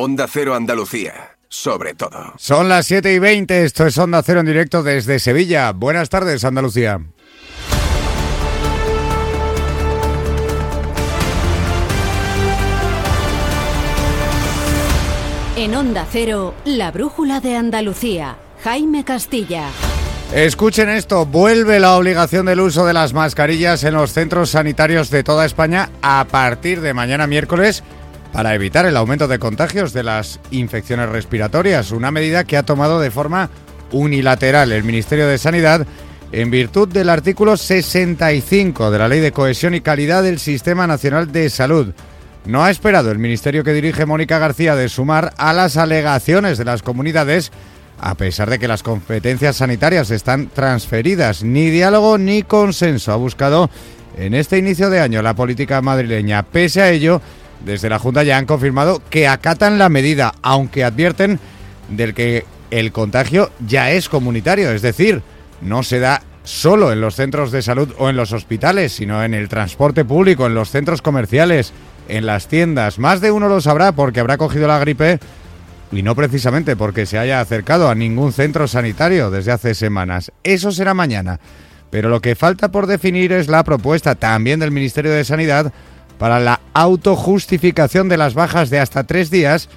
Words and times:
Onda 0.00 0.28
Cero 0.28 0.54
Andalucía, 0.54 1.38
sobre 1.48 1.92
todo. 1.92 2.32
Son 2.36 2.68
las 2.68 2.86
7 2.86 3.14
y 3.14 3.18
20, 3.18 3.64
esto 3.64 3.84
es 3.84 3.98
Onda 3.98 4.22
Cero 4.22 4.38
en 4.38 4.46
directo 4.46 4.84
desde 4.84 5.18
Sevilla. 5.18 5.72
Buenas 5.72 6.08
tardes, 6.08 6.44
Andalucía. 6.44 7.00
En 15.56 15.74
Onda 15.74 16.06
Cero, 16.08 16.54
la 16.64 16.92
brújula 16.92 17.40
de 17.40 17.56
Andalucía. 17.56 18.36
Jaime 18.62 19.02
Castilla. 19.02 19.64
Escuchen 20.32 20.90
esto, 20.90 21.26
vuelve 21.26 21.80
la 21.80 21.96
obligación 21.96 22.46
del 22.46 22.60
uso 22.60 22.86
de 22.86 22.92
las 22.92 23.14
mascarillas 23.14 23.82
en 23.82 23.94
los 23.94 24.12
centros 24.12 24.50
sanitarios 24.50 25.10
de 25.10 25.24
toda 25.24 25.44
España 25.44 25.90
a 26.02 26.24
partir 26.30 26.82
de 26.82 26.94
mañana 26.94 27.26
miércoles 27.26 27.82
para 28.32 28.54
evitar 28.54 28.86
el 28.86 28.96
aumento 28.96 29.28
de 29.28 29.38
contagios 29.38 29.92
de 29.92 30.02
las 30.02 30.40
infecciones 30.50 31.08
respiratorias, 31.08 31.90
una 31.92 32.10
medida 32.10 32.44
que 32.44 32.56
ha 32.56 32.62
tomado 32.62 33.00
de 33.00 33.10
forma 33.10 33.50
unilateral 33.92 34.72
el 34.72 34.84
Ministerio 34.84 35.26
de 35.26 35.38
Sanidad 35.38 35.86
en 36.32 36.50
virtud 36.50 36.88
del 36.88 37.08
artículo 37.08 37.56
65 37.56 38.90
de 38.90 38.98
la 38.98 39.08
Ley 39.08 39.20
de 39.20 39.32
Cohesión 39.32 39.74
y 39.74 39.80
Calidad 39.80 40.22
del 40.22 40.38
Sistema 40.38 40.86
Nacional 40.86 41.32
de 41.32 41.48
Salud. 41.48 41.94
No 42.44 42.64
ha 42.64 42.70
esperado 42.70 43.10
el 43.10 43.18
ministerio 43.18 43.64
que 43.64 43.72
dirige 43.72 44.06
Mónica 44.06 44.38
García 44.38 44.74
de 44.74 44.88
sumar 44.88 45.32
a 45.36 45.52
las 45.52 45.76
alegaciones 45.76 46.58
de 46.58 46.64
las 46.64 46.82
comunidades, 46.82 47.50
a 48.00 48.14
pesar 48.14 48.48
de 48.48 48.58
que 48.58 48.68
las 48.68 48.82
competencias 48.82 49.56
sanitarias 49.56 50.10
están 50.10 50.48
transferidas. 50.48 51.42
Ni 51.42 51.70
diálogo 51.70 52.16
ni 52.16 52.42
consenso 52.42 53.12
ha 53.12 53.16
buscado 53.16 53.70
en 54.16 54.34
este 54.34 54.58
inicio 54.58 54.90
de 54.90 55.00
año 55.00 55.22
la 55.22 55.34
política 55.34 55.82
madrileña. 55.82 56.42
Pese 56.42 56.82
a 56.82 56.90
ello, 56.90 57.20
desde 57.64 57.88
la 57.88 57.98
Junta 57.98 58.22
ya 58.22 58.38
han 58.38 58.46
confirmado 58.46 59.02
que 59.10 59.28
acatan 59.28 59.78
la 59.78 59.88
medida, 59.88 60.34
aunque 60.42 60.84
advierten 60.84 61.38
del 61.88 62.14
que 62.14 62.44
el 62.70 62.92
contagio 62.92 63.50
ya 63.66 63.90
es 63.90 64.08
comunitario, 64.08 64.70
es 64.70 64.82
decir, 64.82 65.22
no 65.60 65.82
se 65.82 65.98
da 65.98 66.22
solo 66.44 66.92
en 66.92 67.00
los 67.00 67.14
centros 67.14 67.50
de 67.52 67.62
salud 67.62 67.92
o 67.98 68.08
en 68.08 68.16
los 68.16 68.32
hospitales, 68.32 68.92
sino 68.92 69.22
en 69.22 69.34
el 69.34 69.48
transporte 69.48 70.04
público, 70.04 70.46
en 70.46 70.54
los 70.54 70.70
centros 70.70 71.02
comerciales, 71.02 71.72
en 72.08 72.26
las 72.26 72.48
tiendas. 72.48 72.98
Más 72.98 73.20
de 73.20 73.30
uno 73.30 73.48
lo 73.48 73.60
sabrá 73.60 73.92
porque 73.92 74.20
habrá 74.20 74.38
cogido 74.38 74.66
la 74.66 74.78
gripe 74.78 75.18
y 75.92 76.02
no 76.02 76.14
precisamente 76.14 76.76
porque 76.76 77.06
se 77.06 77.18
haya 77.18 77.40
acercado 77.40 77.88
a 77.88 77.94
ningún 77.94 78.32
centro 78.32 78.66
sanitario 78.66 79.30
desde 79.30 79.52
hace 79.52 79.74
semanas. 79.74 80.32
Eso 80.42 80.72
será 80.72 80.94
mañana. 80.94 81.38
Pero 81.90 82.10
lo 82.10 82.20
que 82.20 82.34
falta 82.34 82.70
por 82.70 82.86
definir 82.86 83.32
es 83.32 83.48
la 83.48 83.64
propuesta 83.64 84.14
también 84.14 84.60
del 84.60 84.70
Ministerio 84.70 85.10
de 85.10 85.24
Sanidad 85.24 85.72
para 86.18 86.40
la 86.40 86.60
autojustificación 86.74 88.08
de 88.08 88.16
las 88.16 88.34
bajas 88.34 88.70
de 88.70 88.80
hasta 88.80 89.04
tres 89.04 89.30
días 89.30 89.68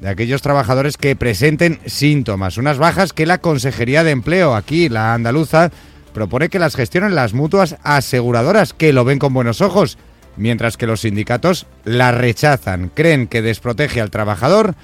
de 0.00 0.08
aquellos 0.08 0.42
trabajadores 0.42 0.96
que 0.96 1.14
presenten 1.14 1.78
síntomas. 1.86 2.56
Unas 2.56 2.78
bajas 2.78 3.12
que 3.12 3.26
la 3.26 3.38
Consejería 3.38 4.02
de 4.02 4.12
Empleo, 4.12 4.54
aquí 4.54 4.88
la 4.88 5.12
andaluza, 5.12 5.70
propone 6.14 6.48
que 6.48 6.58
las 6.58 6.74
gestionen 6.74 7.14
las 7.14 7.34
mutuas 7.34 7.76
aseguradoras, 7.82 8.72
que 8.72 8.92
lo 8.92 9.04
ven 9.04 9.18
con 9.18 9.34
buenos 9.34 9.60
ojos 9.60 9.98
mientras 10.36 10.76
que 10.76 10.86
los 10.86 11.02
sindicatos 11.02 11.66
la 11.84 12.12
rechazan, 12.12 12.90
creen 12.94 13.26
que 13.26 13.42
desprotege 13.42 14.00
al 14.00 14.10
trabajador 14.10 14.74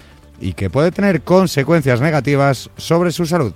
y 0.40 0.52
que 0.52 0.70
puede 0.70 0.92
tener 0.92 1.22
consecuencias 1.22 2.00
negativas 2.00 2.70
sobre 2.76 3.10
su 3.10 3.26
salud. 3.26 3.54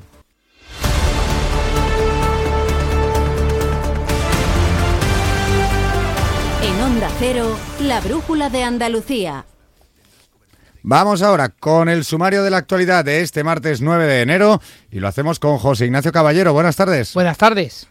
Cero, 7.21 7.55
la 7.81 8.01
brújula 8.01 8.49
de 8.49 8.65
Andalucía. 8.65 9.45
Vamos 10.83 11.21
ahora 11.21 11.51
con 11.51 11.91
el 11.91 12.07
sumario 12.07 12.43
de 12.43 12.49
la 12.49 12.57
actualidad 12.57 13.05
de 13.05 13.21
este 13.21 13.45
martes 13.45 13.83
9 13.83 14.07
de 14.07 14.23
enero 14.23 14.63
y 14.91 15.01
lo 15.01 15.09
hacemos 15.09 15.39
con 15.39 15.59
José 15.59 15.85
Ignacio 15.85 16.13
Caballero. 16.13 16.55
Buenas 16.55 16.77
tardes. 16.77 17.13
Buenas 17.13 17.37
tardes. 17.37 17.89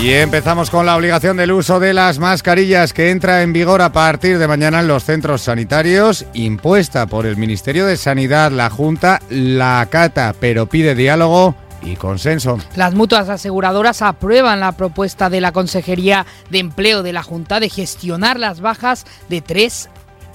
Y 0.00 0.12
empezamos 0.14 0.70
con 0.70 0.86
la 0.86 0.96
obligación 0.96 1.36
del 1.36 1.52
uso 1.52 1.78
de 1.78 1.92
las 1.92 2.18
mascarillas 2.18 2.94
que 2.94 3.10
entra 3.10 3.42
en 3.42 3.52
vigor 3.52 3.82
a 3.82 3.92
partir 3.92 4.38
de 4.38 4.48
mañana 4.48 4.80
en 4.80 4.88
los 4.88 5.04
centros 5.04 5.42
sanitarios, 5.42 6.24
impuesta 6.32 7.06
por 7.06 7.26
el 7.26 7.36
Ministerio 7.36 7.84
de 7.84 7.98
Sanidad. 7.98 8.52
La 8.52 8.70
Junta 8.70 9.20
la 9.28 9.82
acata, 9.82 10.34
pero 10.40 10.64
pide 10.64 10.94
diálogo 10.94 11.54
y 11.82 11.96
consenso. 11.96 12.58
Las 12.76 12.94
mutuas 12.94 13.28
aseguradoras 13.28 14.02
aprueban 14.02 14.60
la 14.60 14.72
propuesta 14.72 15.30
de 15.30 15.40
la 15.40 15.52
Consejería 15.52 16.26
de 16.50 16.58
Empleo 16.58 17.02
de 17.02 17.12
la 17.12 17.22
Junta 17.22 17.60
de 17.60 17.68
gestionar 17.68 18.38
las 18.38 18.60
bajas 18.60 19.04
de 19.28 19.40
tres 19.40 19.88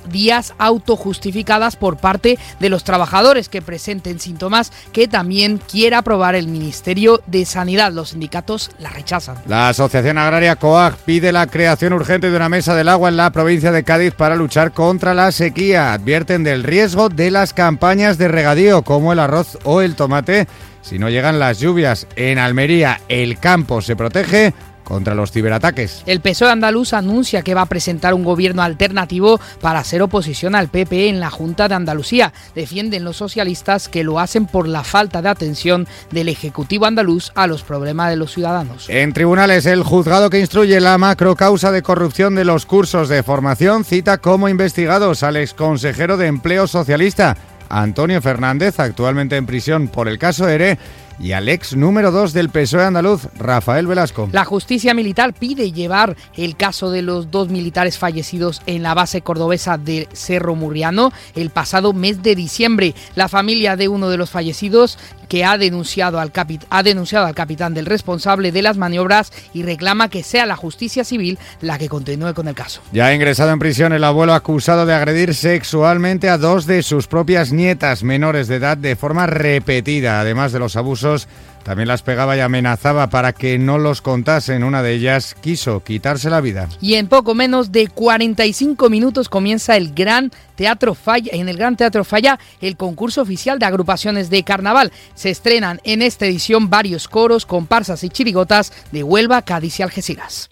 días 0.08 0.54
autojustificadas 0.58 1.76
por 1.76 1.98
parte 1.98 2.38
de 2.60 2.70
los 2.70 2.84
trabajadores 2.84 3.50
que 3.50 3.62
presenten 3.62 4.20
síntomas 4.20 4.72
que 4.92 5.08
también 5.08 5.58
quiera 5.58 6.00
aprobar 6.00 6.36
el 6.36 6.48
Ministerio 6.48 7.22
de 7.28 7.46
Sanidad. 7.46 7.92
Los 7.92 8.10
sindicatos 8.10 8.72
la 8.80 8.90
rechazan. 8.90 9.38
La 9.48 9.70
Asociación 9.70 10.18
Agraria 10.18 10.56
COAG 10.56 10.96
pide 10.98 11.32
la 11.32 11.48
creación 11.48 11.94
urgente 11.94 12.30
de 12.30 12.36
una 12.36 12.50
mesa 12.50 12.76
del 12.76 12.90
agua 12.90 13.10
en 13.10 13.18
la 13.18 13.32
provincia 13.32 13.72
de 13.72 13.84
Cádiz 13.84 14.14
para 14.14 14.36
luchar 14.36 14.72
contra 14.72 15.14
la 15.14 15.32
sequía. 15.32 15.94
Advierten 15.94 16.44
del 16.44 16.64
riesgo 16.64 17.10
de 17.10 17.32
las 17.32 17.54
campañas 17.54 18.18
de 18.18 18.28
regadío 18.28 18.84
como 18.84 19.14
el 19.14 19.20
arroz 19.20 19.58
o 19.64 19.82
el 19.82 19.96
tomate 19.96 20.48
si 20.88 21.00
no 21.00 21.10
llegan 21.10 21.40
las 21.40 21.60
lluvias. 21.60 22.08
En 22.16 22.40
Almería 22.40 23.02
el 23.10 23.40
campo 23.40 23.82
se 23.82 23.96
protege 23.96 24.54
contra 24.88 25.16
los 25.16 25.34
ciberataques. 25.34 26.02
El 26.06 26.22
PSOE 26.22 26.50
andaluz 26.50 26.94
anuncia 26.94 27.42
que 27.42 27.54
va 27.54 27.64
a 27.64 27.66
presentar 27.66 28.14
un 28.14 28.24
gobierno 28.24 28.62
alternativo 28.62 29.38
para 29.60 29.80
hacer 29.80 30.02
oposición 30.02 30.56
al 30.56 30.70
PP 30.70 31.10
en 31.10 31.20
la 31.20 31.30
Junta 31.30 31.68
de 31.68 31.76
Andalucía. 31.76 32.32
Defienden 32.56 33.04
los 33.04 33.18
socialistas 33.18 33.90
que 33.90 34.06
lo 34.06 34.18
hacen 34.18 34.46
por 34.46 34.66
la 34.66 34.86
falta 34.86 35.22
de 35.22 35.28
atención 35.28 35.88
del 36.12 36.30
Ejecutivo 36.30 36.86
andaluz 36.86 37.34
a 37.36 37.48
los 37.48 37.64
problemas 37.64 38.10
de 38.10 38.16
los 38.16 38.32
ciudadanos. 38.32 38.90
En 38.90 39.12
tribunales, 39.12 39.66
el 39.66 39.84
juzgado 39.84 40.30
que 40.30 40.40
instruye 40.40 40.80
la 40.80 40.98
macrocausa 40.98 41.74
de 41.74 41.82
corrupción 41.82 42.36
de 42.36 42.46
los 42.46 42.66
cursos 42.66 43.10
de 43.10 43.24
formación 43.24 43.84
cita 43.84 44.20
como 44.20 44.48
investigados 44.48 45.22
al 45.22 45.36
exconsejero 45.36 46.16
de 46.16 46.28
Empleo 46.28 46.66
Socialista, 46.66 47.36
Antonio 47.70 48.22
Fernández, 48.22 48.80
actualmente 48.80 49.36
en 49.36 49.46
prisión 49.46 49.88
por 49.88 50.08
el 50.08 50.18
caso 50.18 50.48
ERE, 50.48 50.78
y 51.20 51.32
al 51.32 51.50
ex 51.50 51.76
número 51.76 52.12
2 52.12 52.34
del 52.34 52.50
PSOE 52.50 52.84
andaluz, 52.84 53.28
Rafael 53.38 53.88
Velasco. 53.88 54.30
La 54.32 54.46
justicia 54.46 54.94
militar 54.94 55.34
pide 55.34 55.72
llevar 55.72 56.16
el 56.36 56.56
caso 56.56 56.92
de 56.92 57.02
los 57.02 57.32
dos 57.32 57.50
militares 57.50 57.98
fallecidos 57.98 58.62
en 58.66 58.84
la 58.84 58.94
base 58.94 59.22
cordobesa 59.22 59.78
de 59.78 60.08
Cerro 60.14 60.56
Murriano 60.56 61.12
el 61.36 61.50
pasado 61.50 61.94
mes 61.94 62.22
de 62.22 62.36
diciembre. 62.36 62.94
La 63.16 63.30
familia 63.30 63.76
de 63.76 63.88
uno 63.88 64.10
de 64.10 64.18
los 64.18 64.30
fallecidos 64.30 65.00
que 65.28 65.46
ha 65.46 65.58
denunciado 65.58 66.20
al, 66.20 66.32
ha 66.70 66.84
denunciado 66.84 67.26
al 67.26 67.36
capitán 67.36 67.74
del 67.74 67.86
responsable 67.86 68.52
de 68.52 68.62
las 68.62 68.78
maniobras 68.78 69.32
y 69.54 69.64
reclama 69.64 70.10
que 70.10 70.24
sea 70.24 70.46
la 70.46 70.56
justicia 70.56 71.04
civil 71.04 71.38
la 71.62 71.78
que 71.78 71.90
continúe 71.90 72.34
con 72.34 72.48
el 72.48 72.56
caso. 72.56 72.82
Ya 72.92 73.08
ha 73.08 73.14
ingresado 73.14 73.52
en 73.52 73.60
prisión 73.60 73.94
el 73.94 74.04
abuelo 74.04 74.34
acusado 74.34 74.86
de 74.86 74.94
agredir 74.94 75.34
sexualmente 75.34 76.30
a 76.30 76.38
dos 76.38 76.66
de 76.66 76.84
sus 76.84 77.08
propias 77.08 77.52
nietas 77.52 78.04
menores 78.04 78.48
de 78.48 78.56
edad 78.56 78.78
de 78.78 78.96
forma 78.96 79.28
repetida, 79.28 80.20
además 80.20 80.52
de 80.52 80.60
los 80.60 80.76
abusos 80.76 81.28
también 81.68 81.90
las 81.90 82.02
pegaba 82.02 82.38
y 82.38 82.40
amenazaba 82.40 83.10
para 83.10 83.34
que 83.34 83.60
no 83.60 83.78
los 83.78 84.02
contasen. 84.02 84.64
Una 84.64 84.82
de 84.82 84.94
ellas 84.94 85.36
quiso 85.42 85.84
quitarse 85.84 86.30
la 86.30 86.40
vida. 86.40 86.70
Y 86.80 86.94
en 86.94 87.10
poco 87.10 87.36
menos 87.36 87.74
de 87.74 87.90
45 87.90 88.90
minutos 88.90 89.28
comienza 89.28 89.76
el 89.76 89.94
Gran 89.94 90.32
Teatro 90.56 90.96
Falla, 90.96 91.32
en 91.34 91.50
el 91.50 91.58
Gran 91.58 91.76
Teatro 91.76 92.06
Falla 92.06 92.40
el 92.62 92.78
concurso 92.78 93.22
oficial 93.22 93.60
de 93.60 93.66
agrupaciones 93.66 94.30
de 94.30 94.44
carnaval. 94.44 94.94
Se 95.14 95.30
estrenan 95.30 95.82
en 95.84 96.02
esta 96.02 96.26
edición 96.26 96.70
varios 96.70 97.10
coros, 97.10 97.46
comparsas 97.46 98.02
y 98.06 98.10
chirigotas 98.10 98.72
de 98.94 99.04
Huelva, 99.04 99.42
Cádiz 99.42 99.82
y 99.82 99.84
Algeciras. 99.84 100.50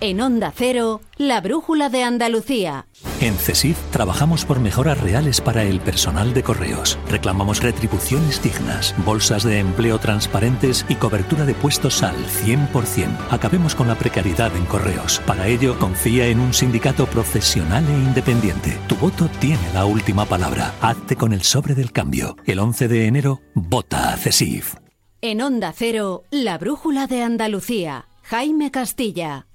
En 0.00 0.20
Onda 0.20 0.52
Cero, 0.54 1.00
la 1.16 1.40
brújula 1.40 1.88
de 1.88 2.02
Andalucía. 2.02 2.86
En 3.22 3.34
CESIF 3.34 3.78
trabajamos 3.90 4.44
por 4.44 4.60
mejoras 4.60 5.00
reales 5.00 5.40
para 5.40 5.62
el 5.64 5.80
personal 5.80 6.34
de 6.34 6.42
correos. 6.42 6.98
Reclamamos 7.08 7.62
retribuciones 7.62 8.42
dignas, 8.42 8.94
bolsas 9.06 9.42
de 9.42 9.58
empleo 9.58 9.98
transparentes 9.98 10.84
y 10.90 10.96
cobertura 10.96 11.46
de 11.46 11.54
puestos 11.54 12.02
al 12.02 12.16
100%. 12.26 13.08
Acabemos 13.30 13.74
con 13.74 13.88
la 13.88 13.94
precariedad 13.94 14.54
en 14.54 14.66
correos. 14.66 15.22
Para 15.26 15.48
ello, 15.48 15.78
confía 15.78 16.26
en 16.26 16.40
un 16.40 16.52
sindicato 16.52 17.06
profesional 17.06 17.86
e 17.88 17.92
independiente. 17.92 18.78
Tu 18.88 18.96
voto 18.96 19.30
tiene 19.40 19.72
la 19.72 19.86
última 19.86 20.26
palabra. 20.26 20.74
Hazte 20.82 21.16
con 21.16 21.32
el 21.32 21.42
sobre 21.42 21.74
del 21.74 21.92
cambio. 21.92 22.36
El 22.44 22.58
11 22.58 22.88
de 22.88 23.06
enero, 23.06 23.40
vota 23.54 24.12
a 24.12 24.16
CESIF. 24.18 24.74
En 25.22 25.40
Onda 25.40 25.72
Cero, 25.74 26.24
la 26.30 26.58
brújula 26.58 27.06
de 27.06 27.22
Andalucía. 27.22 28.04
Jaime 28.24 28.70
Castilla. 28.70 29.46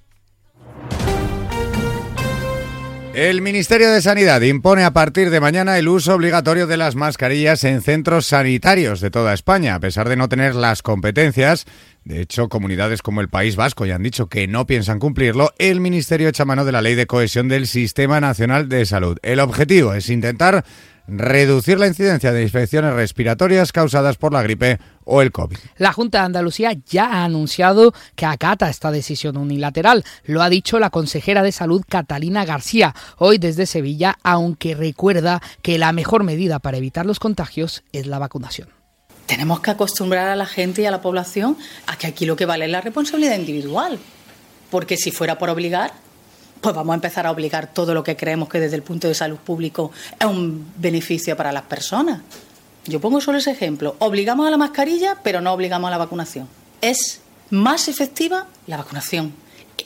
El 3.13 3.41
Ministerio 3.41 3.91
de 3.91 4.01
Sanidad 4.01 4.39
impone 4.39 4.85
a 4.85 4.93
partir 4.93 5.31
de 5.31 5.41
mañana 5.41 5.77
el 5.77 5.89
uso 5.89 6.15
obligatorio 6.15 6.65
de 6.65 6.77
las 6.77 6.95
mascarillas 6.95 7.65
en 7.65 7.81
centros 7.81 8.25
sanitarios 8.25 9.01
de 9.01 9.11
toda 9.11 9.33
España, 9.33 9.75
a 9.75 9.81
pesar 9.81 10.07
de 10.07 10.15
no 10.15 10.29
tener 10.29 10.55
las 10.55 10.81
competencias. 10.81 11.65
De 12.05 12.21
hecho, 12.21 12.47
comunidades 12.47 13.01
como 13.01 13.19
el 13.19 13.27
País 13.27 13.57
Vasco 13.57 13.85
ya 13.85 13.95
han 13.95 14.03
dicho 14.03 14.29
que 14.29 14.47
no 14.47 14.65
piensan 14.65 14.99
cumplirlo. 14.99 15.51
El 15.57 15.81
Ministerio 15.81 16.29
echa 16.29 16.45
mano 16.45 16.63
de 16.63 16.71
la 16.71 16.81
Ley 16.81 16.95
de 16.95 17.05
Cohesión 17.05 17.49
del 17.49 17.67
Sistema 17.67 18.21
Nacional 18.21 18.69
de 18.69 18.85
Salud. 18.85 19.17
El 19.23 19.41
objetivo 19.41 19.93
es 19.93 20.09
intentar 20.09 20.63
reducir 21.05 21.79
la 21.79 21.87
incidencia 21.87 22.31
de 22.31 22.43
infecciones 22.43 22.93
respiratorias 22.93 23.73
causadas 23.73 24.15
por 24.15 24.31
la 24.31 24.41
gripe 24.41 24.79
o 25.11 25.21
el 25.21 25.33
COVID. 25.33 25.57
La 25.77 25.91
Junta 25.91 26.19
de 26.19 26.25
Andalucía 26.25 26.71
ya 26.89 27.05
ha 27.05 27.25
anunciado 27.25 27.93
que 28.15 28.25
acata 28.25 28.69
esta 28.69 28.91
decisión 28.91 29.35
unilateral. 29.35 30.05
Lo 30.23 30.41
ha 30.41 30.49
dicho 30.49 30.79
la 30.79 30.89
consejera 30.89 31.43
de 31.43 31.51
Salud 31.51 31.83
Catalina 31.87 32.45
García 32.45 32.95
hoy 33.17 33.37
desde 33.37 33.65
Sevilla, 33.65 34.17
aunque 34.23 34.73
recuerda 34.73 35.41
que 35.61 35.77
la 35.77 35.91
mejor 35.91 36.23
medida 36.23 36.59
para 36.59 36.77
evitar 36.77 37.05
los 37.05 37.19
contagios 37.19 37.83
es 37.91 38.07
la 38.07 38.19
vacunación. 38.19 38.69
Tenemos 39.25 39.59
que 39.59 39.71
acostumbrar 39.71 40.29
a 40.29 40.35
la 40.37 40.45
gente 40.45 40.81
y 40.81 40.85
a 40.85 40.91
la 40.91 41.01
población 41.01 41.57
a 41.87 41.97
que 41.97 42.07
aquí 42.07 42.25
lo 42.25 42.37
que 42.37 42.45
vale 42.45 42.65
es 42.65 42.71
la 42.71 42.79
responsabilidad 42.79 43.37
individual. 43.37 43.99
Porque 44.69 44.95
si 44.95 45.11
fuera 45.11 45.37
por 45.37 45.49
obligar, 45.49 45.91
pues 46.61 46.73
vamos 46.73 46.93
a 46.93 46.95
empezar 46.95 47.27
a 47.27 47.31
obligar 47.31 47.73
todo 47.73 47.93
lo 47.93 48.01
que 48.01 48.15
creemos 48.15 48.47
que 48.47 48.61
desde 48.61 48.77
el 48.77 48.83
punto 48.83 49.09
de 49.09 49.13
salud 49.13 49.37
público 49.37 49.91
es 50.17 50.25
un 50.25 50.71
beneficio 50.77 51.35
para 51.35 51.51
las 51.51 51.63
personas. 51.63 52.21
Yo 52.85 52.99
pongo 52.99 53.21
solo 53.21 53.37
ese 53.37 53.51
ejemplo. 53.51 53.95
Obligamos 53.99 54.47
a 54.47 54.51
la 54.51 54.57
mascarilla, 54.57 55.17
pero 55.23 55.41
no 55.41 55.53
obligamos 55.53 55.87
a 55.87 55.91
la 55.91 55.97
vacunación. 55.97 56.47
Es 56.81 57.21
más 57.49 57.87
efectiva 57.87 58.47
la 58.67 58.77
vacunación. 58.77 59.33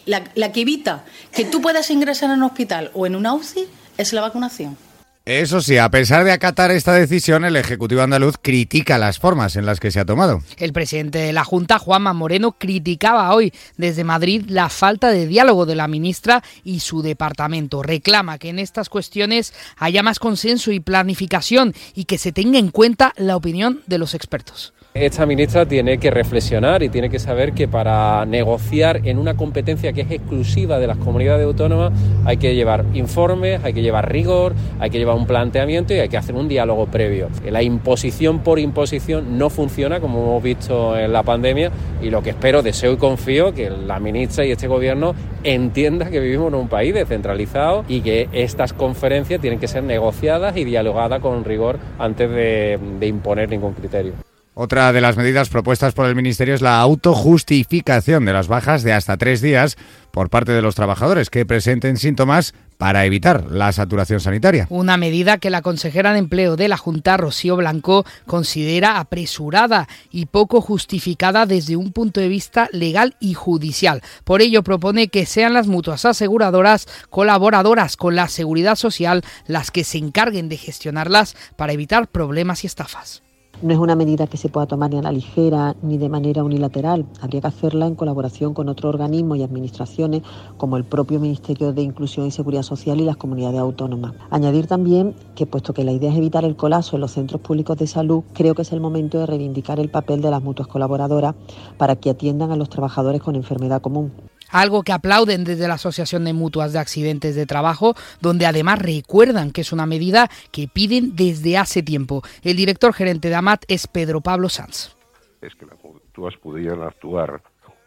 La, 0.05 0.23
la 0.35 0.51
que 0.51 0.61
evita 0.61 1.03
que 1.31 1.45
tú 1.45 1.61
puedas 1.61 1.89
ingresar 1.89 2.29
en 2.29 2.37
un 2.37 2.43
hospital 2.43 2.91
o 2.93 3.05
en 3.05 3.15
una 3.15 3.33
UCI 3.33 3.67
es 3.97 4.13
la 4.13 4.21
vacunación. 4.21 4.77
Eso 5.25 5.59
sí, 5.59 5.79
a 5.79 5.89
pesar 5.89 6.23
de 6.23 6.31
acatar 6.31 6.69
esta 6.69 6.93
decisión, 6.93 7.45
el 7.45 7.55
Ejecutivo 7.55 8.03
andaluz 8.03 8.35
critica 8.39 8.99
las 8.99 9.17
formas 9.17 9.55
en 9.55 9.65
las 9.65 9.79
que 9.79 9.89
se 9.89 9.99
ha 9.99 10.05
tomado. 10.05 10.43
El 10.57 10.71
presidente 10.71 11.17
de 11.17 11.33
la 11.33 11.43
Junta, 11.43 11.79
Juanma 11.79 12.13
Moreno, 12.13 12.51
criticaba 12.59 13.33
hoy 13.33 13.51
desde 13.75 14.03
Madrid 14.03 14.45
la 14.47 14.69
falta 14.69 15.09
de 15.09 15.25
diálogo 15.25 15.65
de 15.65 15.73
la 15.73 15.87
ministra 15.87 16.43
y 16.63 16.81
su 16.81 17.01
departamento. 17.01 17.81
Reclama 17.81 18.37
que 18.37 18.49
en 18.49 18.59
estas 18.59 18.87
cuestiones 18.87 19.51
haya 19.77 20.03
más 20.03 20.19
consenso 20.19 20.71
y 20.71 20.79
planificación 20.79 21.73
y 21.95 22.05
que 22.05 22.19
se 22.19 22.31
tenga 22.31 22.59
en 22.59 22.69
cuenta 22.69 23.11
la 23.17 23.35
opinión 23.35 23.81
de 23.87 23.97
los 23.97 24.13
expertos. 24.13 24.75
Esta 24.95 25.25
ministra 25.25 25.65
tiene 25.65 25.97
que 25.97 26.09
reflexionar 26.09 26.81
y 26.81 26.87
tiene 26.87 27.09
que 27.09 27.19
saber 27.19 27.51
que 27.51 27.67
para 27.67 28.25
negociar 28.25 29.01
en 29.03 29.17
una 29.17 29.35
competencia 29.35 29.91
que 29.91 29.99
es 29.99 30.09
exclusiva 30.09 30.79
de 30.79 30.87
las 30.87 30.95
comunidades 30.95 31.45
autónomas 31.45 31.91
hay 32.23 32.37
que 32.37 32.55
llevar 32.55 32.85
informes, 32.93 33.61
hay 33.65 33.73
que 33.73 33.81
llevar 33.81 34.09
rigor, 34.09 34.53
hay 34.79 34.89
que 34.89 34.97
llevar 34.97 35.17
un 35.17 35.27
planteamiento 35.27 35.93
y 35.93 35.99
hay 35.99 36.07
que 36.07 36.15
hacer 36.15 36.33
un 36.33 36.47
diálogo 36.47 36.85
previo. 36.85 37.27
La 37.43 37.61
imposición 37.61 38.39
por 38.39 38.57
imposición 38.57 39.37
no 39.37 39.49
funciona 39.49 39.99
como 39.99 40.23
hemos 40.23 40.41
visto 40.41 40.97
en 40.97 41.11
la 41.11 41.23
pandemia 41.23 41.71
y 42.01 42.09
lo 42.09 42.23
que 42.23 42.29
espero, 42.29 42.63
deseo 42.63 42.93
y 42.93 42.95
confío 42.95 43.53
que 43.53 43.69
la 43.69 43.99
ministra 43.99 44.45
y 44.45 44.51
este 44.51 44.67
gobierno 44.67 45.13
entienda 45.43 46.09
que 46.09 46.21
vivimos 46.21 46.47
en 46.47 46.55
un 46.55 46.69
país 46.69 46.93
descentralizado 46.93 47.83
y 47.89 47.99
que 47.99 48.29
estas 48.31 48.71
conferencias 48.71 49.41
tienen 49.41 49.59
que 49.59 49.67
ser 49.67 49.83
negociadas 49.83 50.55
y 50.55 50.63
dialogadas 50.63 51.19
con 51.19 51.43
rigor 51.43 51.79
antes 51.99 52.29
de, 52.29 52.79
de 52.97 53.07
imponer 53.07 53.49
ningún 53.49 53.73
criterio. 53.73 54.13
Otra 54.57 54.93
de 54.93 55.01
las 55.01 55.17
medidas 55.17 55.49
propuestas 55.49 55.93
por 55.93 56.05
el 56.05 56.15
Ministerio 56.15 56.55
es 56.55 56.61
la 56.61 56.79
autojustificación 56.79 58.23
de 58.23 58.31
las 58.31 58.47
bajas 58.47 58.83
de 58.83 58.93
hasta 58.93 59.17
tres 59.17 59.41
días 59.41 59.75
por 60.11 60.29
parte 60.29 60.53
de 60.53 60.61
los 60.61 60.75
trabajadores 60.75 61.29
que 61.29 61.45
presenten 61.45 61.97
síntomas 61.97 62.53
para 62.77 63.03
evitar 63.03 63.51
la 63.51 63.73
saturación 63.73 64.21
sanitaria. 64.21 64.65
Una 64.69 64.95
medida 64.95 65.39
que 65.39 65.49
la 65.49 65.61
consejera 65.61 66.13
de 66.13 66.19
empleo 66.19 66.55
de 66.55 66.69
la 66.69 66.77
Junta, 66.77 67.17
Rocío 67.17 67.57
Blanco, 67.57 68.05
considera 68.25 68.97
apresurada 68.97 69.89
y 70.09 70.27
poco 70.27 70.61
justificada 70.61 71.45
desde 71.45 71.75
un 71.75 71.91
punto 71.91 72.21
de 72.21 72.29
vista 72.29 72.69
legal 72.71 73.17
y 73.19 73.33
judicial. 73.33 74.01
Por 74.23 74.41
ello 74.41 74.63
propone 74.63 75.09
que 75.09 75.25
sean 75.25 75.53
las 75.53 75.67
mutuas 75.67 76.05
aseguradoras 76.05 76.87
colaboradoras 77.09 77.97
con 77.97 78.15
la 78.15 78.29
seguridad 78.29 78.77
social 78.77 79.21
las 79.47 79.69
que 79.69 79.83
se 79.83 79.97
encarguen 79.97 80.47
de 80.47 80.55
gestionarlas 80.55 81.35
para 81.57 81.73
evitar 81.73 82.07
problemas 82.07 82.63
y 82.63 82.67
estafas. 82.67 83.24
No 83.61 83.73
es 83.73 83.79
una 83.79 83.95
medida 83.95 84.27
que 84.27 84.35
se 84.35 84.49
pueda 84.49 84.65
tomar 84.65 84.91
ni 84.91 84.97
a 84.97 85.01
la 85.01 85.13
ligera 85.13 85.75
ni 85.81 85.97
de 85.97 86.09
manera 86.09 86.43
unilateral. 86.43 87.05
Habría 87.21 87.39
que 87.39 87.47
hacerla 87.47 87.87
en 87.87 87.95
colaboración 87.95 88.53
con 88.53 88.67
otros 88.67 88.93
organismos 88.93 89.37
y 89.37 89.43
administraciones 89.43 90.23
como 90.57 90.75
el 90.75 90.83
propio 90.83 91.21
Ministerio 91.21 91.71
de 91.71 91.81
Inclusión 91.81 92.25
y 92.27 92.31
Seguridad 92.31 92.63
Social 92.63 92.99
y 92.99 93.05
las 93.05 93.15
comunidades 93.15 93.59
autónomas. 93.59 94.13
Añadir 94.29 94.67
también 94.67 95.15
que, 95.35 95.45
puesto 95.45 95.73
que 95.73 95.85
la 95.85 95.93
idea 95.93 96.11
es 96.11 96.17
evitar 96.17 96.43
el 96.43 96.57
colapso 96.57 96.97
en 96.97 97.01
los 97.01 97.11
centros 97.11 97.39
públicos 97.39 97.77
de 97.77 97.87
salud, 97.87 98.23
creo 98.33 98.55
que 98.55 98.63
es 98.63 98.73
el 98.73 98.81
momento 98.81 99.19
de 99.19 99.25
reivindicar 99.25 99.79
el 99.79 99.89
papel 99.89 100.21
de 100.21 100.31
las 100.31 100.43
mutuas 100.43 100.67
colaboradoras 100.67 101.35
para 101.77 101.95
que 101.95 102.09
atiendan 102.09 102.51
a 102.51 102.57
los 102.57 102.69
trabajadores 102.69 103.21
con 103.21 103.35
enfermedad 103.35 103.81
común 103.81 104.11
algo 104.61 104.83
que 104.83 104.93
aplauden 104.93 105.43
desde 105.43 105.67
la 105.67 105.75
Asociación 105.75 106.25
de 106.25 106.33
Mutuas 106.33 106.73
de 106.73 106.79
Accidentes 106.79 107.35
de 107.35 107.45
Trabajo, 107.45 107.93
donde 108.21 108.45
además 108.45 108.79
recuerdan 108.79 109.51
que 109.51 109.61
es 109.61 109.73
una 109.73 109.85
medida 109.85 110.29
que 110.51 110.67
piden 110.67 111.15
desde 111.15 111.57
hace 111.57 111.83
tiempo. 111.83 112.21
El 112.41 112.55
director 112.55 112.93
gerente 112.93 113.29
de 113.29 113.35
AMAT 113.35 113.65
es 113.67 113.87
Pedro 113.87 114.21
Pablo 114.21 114.49
Sanz. 114.49 114.95
Es 115.41 115.53
que 115.55 115.65
las 115.65 115.77
mutuas 115.83 116.35
pudieran 116.37 116.81
actuar 116.83 117.41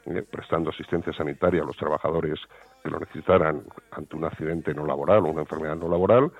eh, 0.06 0.22
prestando 0.22 0.70
asistencia 0.70 1.12
sanitaria 1.12 1.62
a 1.62 1.66
los 1.66 1.76
trabajadores 1.76 2.38
que 2.82 2.90
lo 2.90 3.00
necesitaran 3.00 3.62
ante 3.90 4.16
un 4.16 4.24
accidente 4.24 4.74
no 4.74 4.86
laboral 4.86 5.24
o 5.24 5.30
una 5.30 5.42
enfermedad 5.42 5.76
no 5.76 5.88
laboral, 5.88 6.30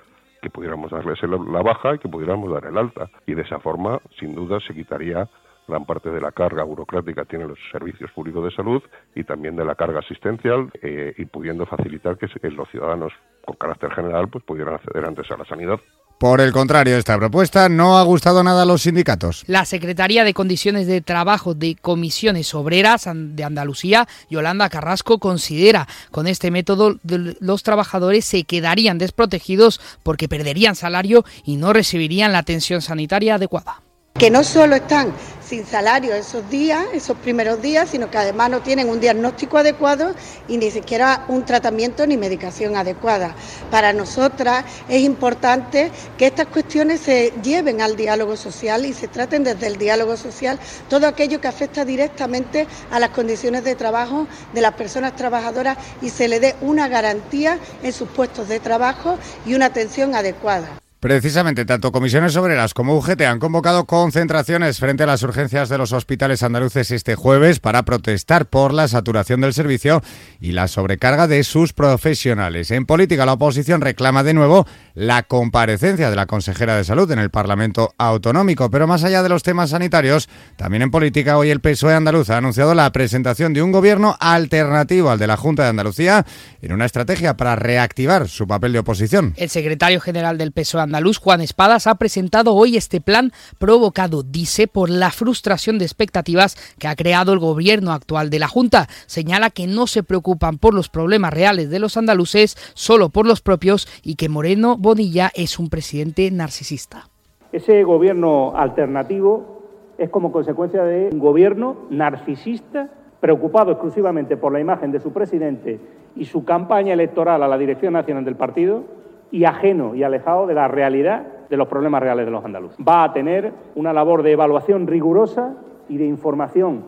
que 0.41 0.49
pudiéramos 0.49 0.91
darles 0.91 1.19
la 1.23 1.61
baja 1.61 1.95
y 1.95 1.99
que 1.99 2.07
pudiéramos 2.07 2.51
dar 2.51 2.65
el 2.65 2.77
alta. 2.77 3.09
Y 3.25 3.33
de 3.33 3.41
esa 3.41 3.59
forma, 3.59 3.99
sin 4.19 4.35
duda, 4.35 4.59
se 4.65 4.73
quitaría 4.73 5.27
gran 5.69 5.85
parte 5.85 6.09
de 6.09 6.19
la 6.19 6.31
carga 6.31 6.63
burocrática 6.63 7.25
tienen 7.25 7.47
los 7.47 7.59
servicios 7.71 8.11
públicos 8.11 8.43
de 8.43 8.51
salud 8.51 8.81
y 9.15 9.23
también 9.23 9.55
de 9.55 9.63
la 9.63 9.75
carga 9.75 9.99
asistencial 9.99 10.69
eh, 10.81 11.13
y 11.17 11.25
pudiendo 11.25 11.65
facilitar 11.65 12.17
que, 12.17 12.27
los 12.49 12.69
ciudadanos 12.69 13.13
con 13.45 13.55
carácter 13.55 13.91
general 13.91 14.27
pues 14.29 14.43
pudieran 14.43 14.75
acceder 14.75 15.05
antes 15.05 15.29
a 15.31 15.37
la 15.37 15.45
sanidad. 15.45 15.79
Por 16.19 16.41
el 16.41 16.51
contrario, 16.51 16.97
esta 16.97 17.17
propuesta 17.17 17.69
no 17.69 17.97
ha 17.97 18.03
gustado 18.03 18.43
nada 18.43 18.63
a 18.63 18.65
los 18.65 18.81
sindicatos. 18.81 19.45
La 19.47 19.63
Secretaría 19.63 20.25
de 20.25 20.33
Condiciones 20.33 20.85
de 20.85 20.99
Trabajo 20.99 21.53
de 21.53 21.77
Comisiones 21.79 22.53
Obreras 22.53 23.07
de 23.13 23.43
Andalucía, 23.45 24.05
Yolanda 24.29 24.67
Carrasco, 24.67 25.19
considera 25.19 25.87
con 26.11 26.27
este 26.27 26.51
método 26.51 26.97
los 27.03 27.63
trabajadores 27.63 28.25
se 28.25 28.43
quedarían 28.43 28.97
desprotegidos 28.97 29.79
porque 30.03 30.27
perderían 30.27 30.75
salario 30.75 31.23
y 31.45 31.55
no 31.55 31.71
recibirían 31.71 32.33
la 32.33 32.39
atención 32.39 32.81
sanitaria 32.81 33.35
adecuada 33.35 33.81
que 34.19 34.29
no 34.29 34.43
solo 34.43 34.75
están 34.75 35.13
sin 35.47 35.65
salario 35.65 36.13
esos 36.13 36.47
días, 36.49 36.83
esos 36.93 37.15
primeros 37.15 37.61
días, 37.61 37.89
sino 37.89 38.11
que 38.11 38.17
además 38.17 38.49
no 38.49 38.61
tienen 38.61 38.89
un 38.89 38.99
diagnóstico 38.99 39.57
adecuado 39.57 40.13
y 40.49 40.57
ni 40.57 40.71
siquiera 40.71 41.23
un 41.29 41.45
tratamiento 41.45 42.05
ni 42.05 42.17
medicación 42.17 42.75
adecuada. 42.75 43.33
Para 43.71 43.93
nosotras 43.93 44.65
es 44.89 45.03
importante 45.03 45.89
que 46.17 46.27
estas 46.27 46.47
cuestiones 46.47 46.99
se 46.99 47.31
lleven 47.41 47.79
al 47.79 47.95
diálogo 47.95 48.35
social 48.35 48.85
y 48.85 48.91
se 48.91 49.07
traten 49.07 49.45
desde 49.45 49.67
el 49.67 49.77
diálogo 49.77 50.17
social 50.17 50.59
todo 50.89 51.07
aquello 51.07 51.39
que 51.39 51.47
afecta 51.47 51.85
directamente 51.85 52.67
a 52.91 52.99
las 52.99 53.11
condiciones 53.11 53.63
de 53.63 53.75
trabajo 53.75 54.27
de 54.53 54.59
las 54.59 54.73
personas 54.73 55.15
trabajadoras 55.15 55.77
y 56.01 56.09
se 56.09 56.27
le 56.27 56.41
dé 56.41 56.57
una 56.59 56.89
garantía 56.89 57.57
en 57.81 57.93
sus 57.93 58.09
puestos 58.09 58.49
de 58.49 58.59
trabajo 58.59 59.17
y 59.45 59.53
una 59.53 59.67
atención 59.67 60.13
adecuada. 60.13 60.67
Precisamente, 60.99 61.63
tanto 61.63 61.93
comisiones 61.93 62.35
obreras 62.35 62.73
como 62.73 62.97
UGT 62.97 63.21
han 63.21 63.39
convocado 63.39 63.85
concentraciones 63.85 64.79
frente 64.79 65.03
a 65.03 65.05
las 65.05 65.23
urgencias 65.23 65.69
de 65.69 65.77
los 65.77 65.93
hospitales 65.93 66.43
andaluces 66.43 66.91
este 66.91 67.15
jueves 67.15 67.61
para 67.61 67.83
protestar 67.83 68.47
por 68.47 68.73
la 68.73 68.89
saturación 68.89 69.39
del 69.39 69.53
servicio 69.53 70.01
y 70.41 70.51
la 70.51 70.67
sobrecarga 70.67 71.27
de 71.27 71.45
sus 71.45 71.71
profesionales. 71.71 72.69
En 72.71 72.85
política, 72.85 73.25
la 73.25 73.31
oposición 73.31 73.79
reclama 73.79 74.23
de 74.23 74.33
nuevo 74.33 74.67
la 74.93 75.23
comparecencia 75.23 76.09
de 76.09 76.17
la 76.17 76.25
consejera 76.25 76.75
de 76.75 76.83
Salud 76.83 77.09
en 77.11 77.19
el 77.19 77.29
Parlamento 77.29 77.93
Autonómico. 77.97 78.69
Pero 78.69 78.85
más 78.85 79.05
allá 79.05 79.23
de 79.23 79.29
los 79.29 79.41
temas 79.41 79.69
sanitarios, 79.69 80.27
también 80.57 80.81
en 80.81 80.91
política, 80.91 81.37
hoy 81.37 81.49
el 81.49 81.61
PSOE 81.61 81.93
andaluz 81.93 82.29
ha 82.29 82.35
anunciado 82.35 82.75
la 82.75 82.91
presentación 82.91 83.53
de 83.53 83.61
un 83.61 83.71
gobierno 83.71 84.17
alternativo 84.19 85.09
al 85.09 85.19
de 85.19 85.27
la 85.27 85.37
Junta 85.37 85.63
de 85.63 85.69
Andalucía 85.69 86.25
en 86.61 86.73
una 86.73 86.83
estrategia 86.83 87.37
para 87.37 87.55
reactivar 87.55 88.27
su 88.27 88.47
papel 88.47 88.73
de 88.73 88.79
oposición. 88.79 89.33
El 89.37 89.49
secretario 89.49 90.01
general 90.01 90.37
del 90.37 90.51
PSOE 90.51 90.88
andaluz, 90.89 91.19
Juan 91.19 91.41
Espadas, 91.41 91.85
ha 91.87 91.95
presentado 91.95 92.55
hoy 92.55 92.75
este 92.75 92.99
plan 92.99 93.31
provocado, 93.59 94.23
dice, 94.23 94.67
por 94.67 94.89
la 94.89 95.11
frustración 95.11 95.77
de 95.77 95.85
expectativas 95.85 96.57
que 96.79 96.87
ha 96.87 96.95
creado 96.95 97.31
el 97.31 97.39
gobierno 97.39 97.91
actual 97.91 98.29
de 98.29 98.39
la 98.39 98.47
Junta. 98.47 98.87
Señala 99.05 99.51
que 99.51 99.67
no 99.67 99.85
se 99.85 100.03
preocupan 100.03 100.57
por 100.57 100.73
los 100.73 100.89
problemas 100.89 101.33
reales 101.33 101.69
de 101.69 101.79
los 101.79 101.95
andaluces, 101.95 102.57
solo 102.73 103.09
por 103.09 103.27
los 103.27 103.41
propios 103.41 103.87
y 104.03 104.15
que 104.15 104.29
Moreno 104.29 104.77
Bonilla 104.77 105.31
es 105.35 105.59
un 105.59 105.69
presidente 105.69 106.29
narcisista. 106.31 107.07
Ese 107.51 107.83
gobierno 107.83 108.53
alternativo 108.55 109.61
es 109.97 110.09
como 110.09 110.31
consecuencia 110.31 110.83
de 110.83 111.09
un 111.11 111.19
gobierno 111.19 111.77
narcisista 111.89 112.89
preocupado 113.19 113.71
exclusivamente 113.71 114.37
por 114.37 114.53
la 114.53 114.59
imagen 114.59 114.91
de 114.91 114.99
su 114.99 115.11
presidente 115.11 115.79
y 116.15 116.25
su 116.25 116.45
campaña 116.45 116.93
electoral 116.93 117.43
a 117.43 117.47
la 117.47 117.57
dirección 117.57 117.93
nacional 117.93 118.25
del 118.25 118.35
partido 118.35 118.98
y 119.31 119.45
ajeno 119.45 119.95
y 119.95 120.03
alejado 120.03 120.47
de 120.47 120.53
la 120.53 120.67
realidad 120.67 121.23
de 121.49 121.57
los 121.57 121.67
problemas 121.67 122.01
reales 122.01 122.25
de 122.25 122.31
los 122.31 122.43
andaluces. 122.45 122.77
Va 122.85 123.03
a 123.03 123.13
tener 123.13 123.51
una 123.75 123.93
labor 123.93 124.23
de 124.23 124.31
evaluación 124.31 124.87
rigurosa 124.87 125.55
y 125.87 125.97
de 125.97 126.05
información 126.05 126.83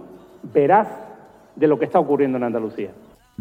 veraz 0.54 0.88
de 1.56 1.68
lo 1.68 1.78
que 1.78 1.86
está 1.86 2.00
ocurriendo 2.00 2.38
en 2.38 2.44
Andalucía. 2.44 2.92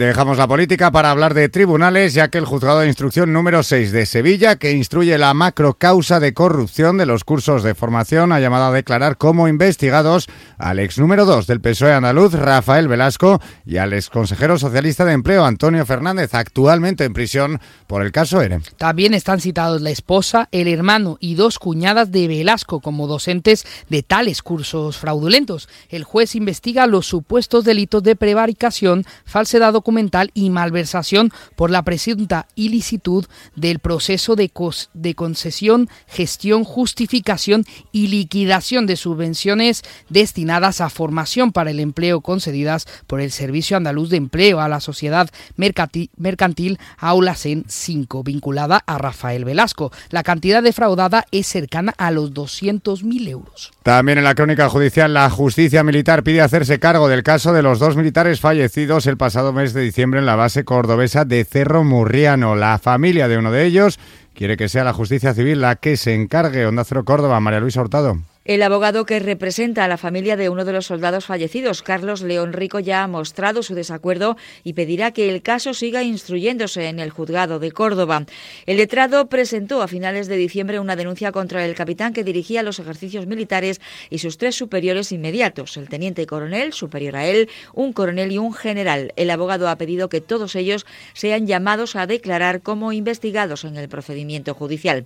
Dejamos 0.01 0.39
la 0.39 0.49
política 0.49 0.91
para 0.91 1.11
hablar 1.11 1.35
de 1.35 1.51
tribunales, 1.51 2.15
ya 2.15 2.29
que 2.29 2.39
el 2.39 2.47
juzgado 2.47 2.81
de 2.81 2.87
instrucción 2.87 3.35
número 3.35 3.63
6 3.63 3.93
de 3.93 4.07
Sevilla, 4.07 4.57
que 4.57 4.73
instruye 4.73 5.19
la 5.19 5.35
macrocausa 5.35 6.21
de 6.21 6.33
corrupción 6.33 6.97
de 6.97 7.05
los 7.05 7.23
cursos 7.23 7.63
de 7.63 7.75
formación, 7.75 8.33
ha 8.33 8.41
llamado 8.41 8.65
a 8.65 8.73
declarar 8.73 9.19
como 9.19 9.47
investigados 9.47 10.27
al 10.57 10.79
ex 10.79 10.99
número 10.99 11.27
2 11.27 11.47
del 11.47 11.61
PSOE 11.61 11.93
andaluz, 11.93 12.33
Rafael 12.33 12.89
Velasco, 12.89 13.43
y 13.67 13.77
al 13.77 13.93
ex 13.93 14.09
consejero 14.09 14.59
socialista 14.59 15.05
de 15.05 15.13
empleo, 15.13 15.45
Antonio 15.45 15.85
Fernández, 15.85 16.33
actualmente 16.33 17.05
en 17.05 17.13
prisión 17.13 17.61
por 17.87 18.01
el 18.01 18.11
caso 18.11 18.41
ERE. 18.41 18.61
También 18.79 19.13
están 19.13 19.39
citados 19.39 19.83
la 19.83 19.91
esposa, 19.91 20.49
el 20.51 20.69
hermano 20.69 21.19
y 21.21 21.35
dos 21.35 21.59
cuñadas 21.59 22.11
de 22.11 22.27
Velasco 22.27 22.81
como 22.81 23.07
docentes 23.07 23.67
de 23.91 24.03
tales 24.03 24.41
cursos 24.41 24.97
fraudulentos. 24.97 25.69
El 25.91 26.05
juez 26.05 26.35
investiga 26.37 26.87
los 26.87 27.05
supuestos 27.05 27.65
delitos 27.65 28.03
de 28.03 28.17
prevaricación, 28.17 29.05
falsedad 29.27 29.75
documental 29.75 29.90
y 30.35 30.51
malversación 30.51 31.33
por 31.57 31.71
la 31.71 31.83
presunta 31.83 32.47
ilicitud 32.55 33.27
del 33.57 33.79
proceso 33.79 34.37
de, 34.37 34.51
de 34.95 35.15
concesión, 35.15 35.89
gestión, 36.07 36.65
justificación 36.65 37.65
y 37.93 38.07
liquidación 38.07 38.87
de 38.87 38.97
subvenciones 38.97 39.83
destinadas 40.09 40.81
a 40.81 40.91
formación 40.91 41.53
para 41.53 41.71
el 41.71 41.81
empleo 41.81 42.21
concedidas 42.21 42.87
por 43.07 43.21
el 43.21 43.31
Servicio 43.31 43.77
Andaluz 43.77 44.11
de 44.11 44.17
Empleo 44.17 44.61
a 44.61 44.69
la 44.69 44.81
sociedad 44.81 45.29
mercantil, 45.57 46.79
Aulasen 46.99 47.65
5, 47.67 48.23
vinculada 48.23 48.83
a 48.87 48.99
Rafael 48.99 49.45
Velasco. 49.45 49.93
La 50.11 50.23
cantidad 50.23 50.63
defraudada 50.63 51.27
es 51.33 51.47
cercana 51.47 51.95
a 51.99 52.11
los 52.11 52.33
200.000 52.33 53.29
euros. 53.29 53.73
También 53.91 54.19
en 54.19 54.25
la 54.25 54.37
crónica 54.37 54.69
judicial, 54.69 55.13
la 55.13 55.29
justicia 55.31 55.83
militar 55.83 56.23
pide 56.23 56.43
hacerse 56.43 56.79
cargo 56.79 57.09
del 57.09 57.25
caso 57.25 57.53
de 57.53 57.61
los 57.61 57.81
dos 57.81 57.97
militares 57.97 58.39
fallecidos 58.39 59.09
el 59.09 59.17
pasado 59.17 59.53
mes 59.53 59.75
de 59.75 59.81
diciembre 59.81 60.21
en 60.21 60.27
la 60.27 60.37
base 60.37 60.65
cordobesa 60.65 61.25
de 61.25 61.45
Cerro 61.45 61.83
Murriano. 61.83 62.55
La 62.55 62.79
familia 62.79 63.27
de 63.27 63.37
uno 63.37 63.51
de 63.51 63.65
ellos 63.65 63.99
quiere 64.33 64.57
que 64.57 64.69
sea 64.69 64.85
la 64.85 64.93
justicia 64.93 65.35
civil 65.35 65.61
la 65.61 65.75
que 65.75 65.97
se 65.97 66.15
encargue. 66.15 66.67
Onda 66.67 66.85
Cero 66.85 67.05
Córdoba, 67.05 67.41
María 67.41 67.59
Luisa 67.59 67.81
Hurtado. 67.81 68.21
El 68.47 68.63
abogado 68.63 69.05
que 69.05 69.19
representa 69.19 69.85
a 69.85 69.89
la 69.89 69.99
familia 69.99 70.35
de 70.35 70.49
uno 70.49 70.65
de 70.65 70.73
los 70.73 70.87
soldados 70.87 71.27
fallecidos, 71.27 71.83
Carlos 71.83 72.23
León 72.23 72.55
Rico, 72.55 72.81
ya 72.81 73.03
ha 73.03 73.07
mostrado 73.07 73.63
su 73.63 73.75
desacuerdo 73.75 74.39
y 74.65 74.73
pedirá 74.73 75.11
que 75.11 75.29
el 75.29 75.43
caso 75.43 75.75
siga 75.75 76.03
instruyéndose 76.03 76.89
en 76.89 77.01
el 77.01 77.11
juzgado 77.11 77.59
de 77.59 77.71
Córdoba. 77.71 78.25
El 78.65 78.79
letrado 78.79 79.29
presentó 79.29 79.83
a 79.83 79.89
finales 79.89 80.27
de 80.27 80.39
diciembre 80.39 80.81
una 80.81 80.97
denuncia 80.97 81.33
contra 81.33 81.67
el 81.67 81.75
capitán 81.75 82.15
que 82.15 82.25
dirigía 82.25 82.63
los 82.63 82.79
ejercicios 82.79 83.27
militares 83.27 83.79
y 84.09 84.21
sus 84.21 84.39
tres 84.39 84.57
superiores 84.57 85.13
inmediatos, 85.13 85.77
el 85.77 85.91
teniente 85.91 86.25
coronel, 86.25 86.73
superior 86.73 87.17
a 87.17 87.27
él, 87.27 87.51
un 87.75 87.93
coronel 87.93 88.33
y 88.33 88.39
un 88.39 88.55
general. 88.55 89.13
El 89.17 89.29
abogado 89.29 89.69
ha 89.69 89.77
pedido 89.77 90.09
que 90.09 90.23
todos 90.23 90.57
ellos 90.57 90.87
sean 91.13 91.47
llamados 91.47 91.95
a 91.95 92.07
declarar 92.07 92.63
como 92.63 92.93
investigados 92.93 93.65
en 93.65 93.77
el 93.77 93.91
procedimiento 93.91 94.55
judicial. 94.55 95.05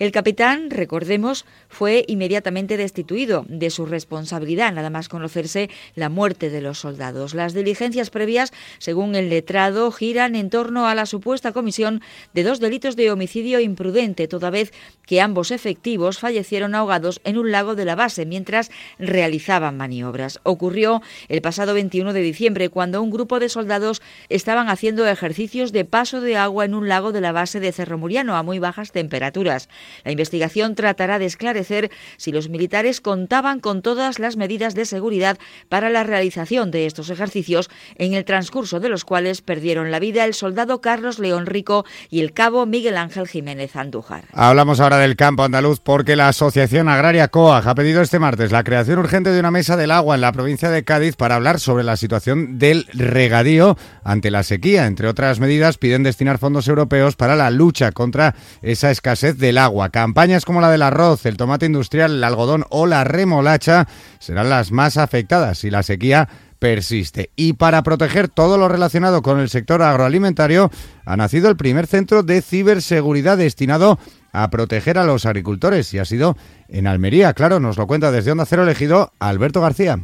El 0.00 0.10
capitán, 0.10 0.68
recordemos, 0.68 1.46
fue 1.68 2.04
inmediatamente 2.08 2.71
destituido 2.76 3.44
de 3.48 3.70
su 3.70 3.86
responsabilidad, 3.86 4.72
nada 4.72 4.90
más 4.90 5.08
conocerse 5.08 5.70
la 5.94 6.08
muerte 6.08 6.50
de 6.50 6.60
los 6.60 6.78
soldados. 6.78 7.34
Las 7.34 7.54
diligencias 7.54 8.10
previas, 8.10 8.52
según 8.78 9.14
el 9.14 9.28
letrado, 9.28 9.90
giran 9.92 10.34
en 10.34 10.50
torno 10.50 10.86
a 10.86 10.94
la 10.94 11.06
supuesta 11.06 11.52
comisión 11.52 12.02
de 12.34 12.42
dos 12.42 12.60
delitos 12.60 12.96
de 12.96 13.10
homicidio 13.10 13.60
imprudente, 13.60 14.28
toda 14.28 14.50
vez 14.50 14.72
que 15.06 15.20
ambos 15.20 15.50
efectivos 15.50 16.18
fallecieron 16.18 16.74
ahogados 16.74 17.20
en 17.24 17.38
un 17.38 17.50
lago 17.50 17.74
de 17.74 17.84
la 17.84 17.94
base 17.94 18.26
mientras 18.26 18.70
realizaban 18.98 19.76
maniobras. 19.76 20.40
Ocurrió 20.42 21.02
el 21.28 21.42
pasado 21.42 21.74
21 21.74 22.12
de 22.12 22.20
diciembre, 22.20 22.68
cuando 22.68 23.02
un 23.02 23.10
grupo 23.10 23.40
de 23.40 23.48
soldados 23.48 24.02
estaban 24.28 24.68
haciendo 24.68 25.06
ejercicios 25.06 25.72
de 25.72 25.84
paso 25.84 26.20
de 26.20 26.36
agua 26.36 26.64
en 26.64 26.74
un 26.74 26.88
lago 26.88 27.12
de 27.12 27.20
la 27.20 27.32
base 27.32 27.60
de 27.60 27.72
Cerro 27.72 27.98
Muriano 27.98 28.36
a 28.36 28.42
muy 28.42 28.58
bajas 28.58 28.92
temperaturas. 28.92 29.68
La 30.04 30.12
investigación 30.12 30.74
tratará 30.74 31.18
de 31.18 31.26
esclarecer 31.26 31.90
si 32.16 32.32
los 32.32 32.48
militares 32.48 32.61
contaban 33.02 33.60
con 33.60 33.82
todas 33.82 34.18
las 34.18 34.36
medidas 34.36 34.74
de 34.74 34.84
seguridad 34.84 35.38
para 35.68 35.90
la 35.90 36.04
realización 36.04 36.70
de 36.70 36.86
estos 36.86 37.10
ejercicios, 37.10 37.70
en 37.96 38.14
el 38.14 38.24
transcurso 38.24 38.80
de 38.80 38.88
los 38.88 39.04
cuales 39.04 39.42
perdieron 39.42 39.90
la 39.90 39.98
vida 39.98 40.24
el 40.24 40.34
soldado 40.34 40.80
Carlos 40.80 41.18
León 41.18 41.46
Rico 41.46 41.84
y 42.10 42.20
el 42.20 42.32
cabo 42.32 42.66
Miguel 42.66 42.96
Ángel 42.96 43.28
Jiménez 43.28 43.76
Andújar. 43.76 44.24
Hablamos 44.32 44.80
ahora 44.80 44.98
del 44.98 45.16
campo 45.16 45.44
andaluz 45.44 45.80
porque 45.80 46.16
la 46.16 46.28
Asociación 46.28 46.88
Agraria 46.88 47.28
COAG 47.28 47.68
ha 47.68 47.74
pedido 47.74 48.02
este 48.02 48.18
martes 48.18 48.52
la 48.52 48.64
creación 48.64 48.98
urgente 48.98 49.30
de 49.30 49.40
una 49.40 49.50
mesa 49.50 49.76
del 49.76 49.90
agua 49.90 50.14
en 50.14 50.20
la 50.20 50.32
provincia 50.32 50.70
de 50.70 50.84
Cádiz 50.84 51.16
para 51.16 51.36
hablar 51.36 51.60
sobre 51.60 51.84
la 51.84 51.96
situación 51.96 52.58
del 52.58 52.86
regadío 52.92 53.76
ante 54.04 54.30
la 54.30 54.42
sequía. 54.42 54.86
Entre 54.86 55.08
otras 55.08 55.40
medidas, 55.40 55.78
piden 55.78 56.02
destinar 56.02 56.38
fondos 56.38 56.68
europeos 56.68 57.16
para 57.16 57.36
la 57.36 57.50
lucha 57.50 57.92
contra 57.92 58.34
esa 58.62 58.90
escasez 58.90 59.38
del 59.38 59.58
agua. 59.58 59.90
Campañas 59.90 60.44
como 60.44 60.60
la 60.60 60.70
del 60.70 60.82
arroz, 60.82 61.26
el 61.26 61.36
tomate 61.36 61.66
industrial, 61.66 62.16
el 62.16 62.24
algodón 62.24 62.51
o 62.70 62.86
la 62.86 63.04
remolacha 63.04 63.88
serán 64.18 64.50
las 64.50 64.72
más 64.72 64.96
afectadas 64.96 65.58
si 65.58 65.70
la 65.70 65.82
sequía 65.82 66.28
persiste. 66.58 67.30
Y 67.34 67.54
para 67.54 67.82
proteger 67.82 68.28
todo 68.28 68.56
lo 68.56 68.68
relacionado 68.68 69.22
con 69.22 69.40
el 69.40 69.48
sector 69.48 69.82
agroalimentario, 69.82 70.70
ha 71.04 71.16
nacido 71.16 71.48
el 71.48 71.56
primer 71.56 71.88
centro 71.88 72.22
de 72.22 72.40
ciberseguridad 72.40 73.36
destinado 73.36 73.98
a 74.32 74.48
proteger 74.48 74.96
a 74.96 75.04
los 75.04 75.26
agricultores 75.26 75.92
y 75.92 75.98
ha 75.98 76.04
sido 76.04 76.36
en 76.68 76.86
Almería. 76.86 77.34
Claro, 77.34 77.58
nos 77.58 77.76
lo 77.76 77.86
cuenta 77.86 78.12
desde 78.12 78.30
Onda 78.30 78.46
Cero 78.46 78.62
elegido 78.62 79.12
Alberto 79.18 79.60
García. 79.60 79.98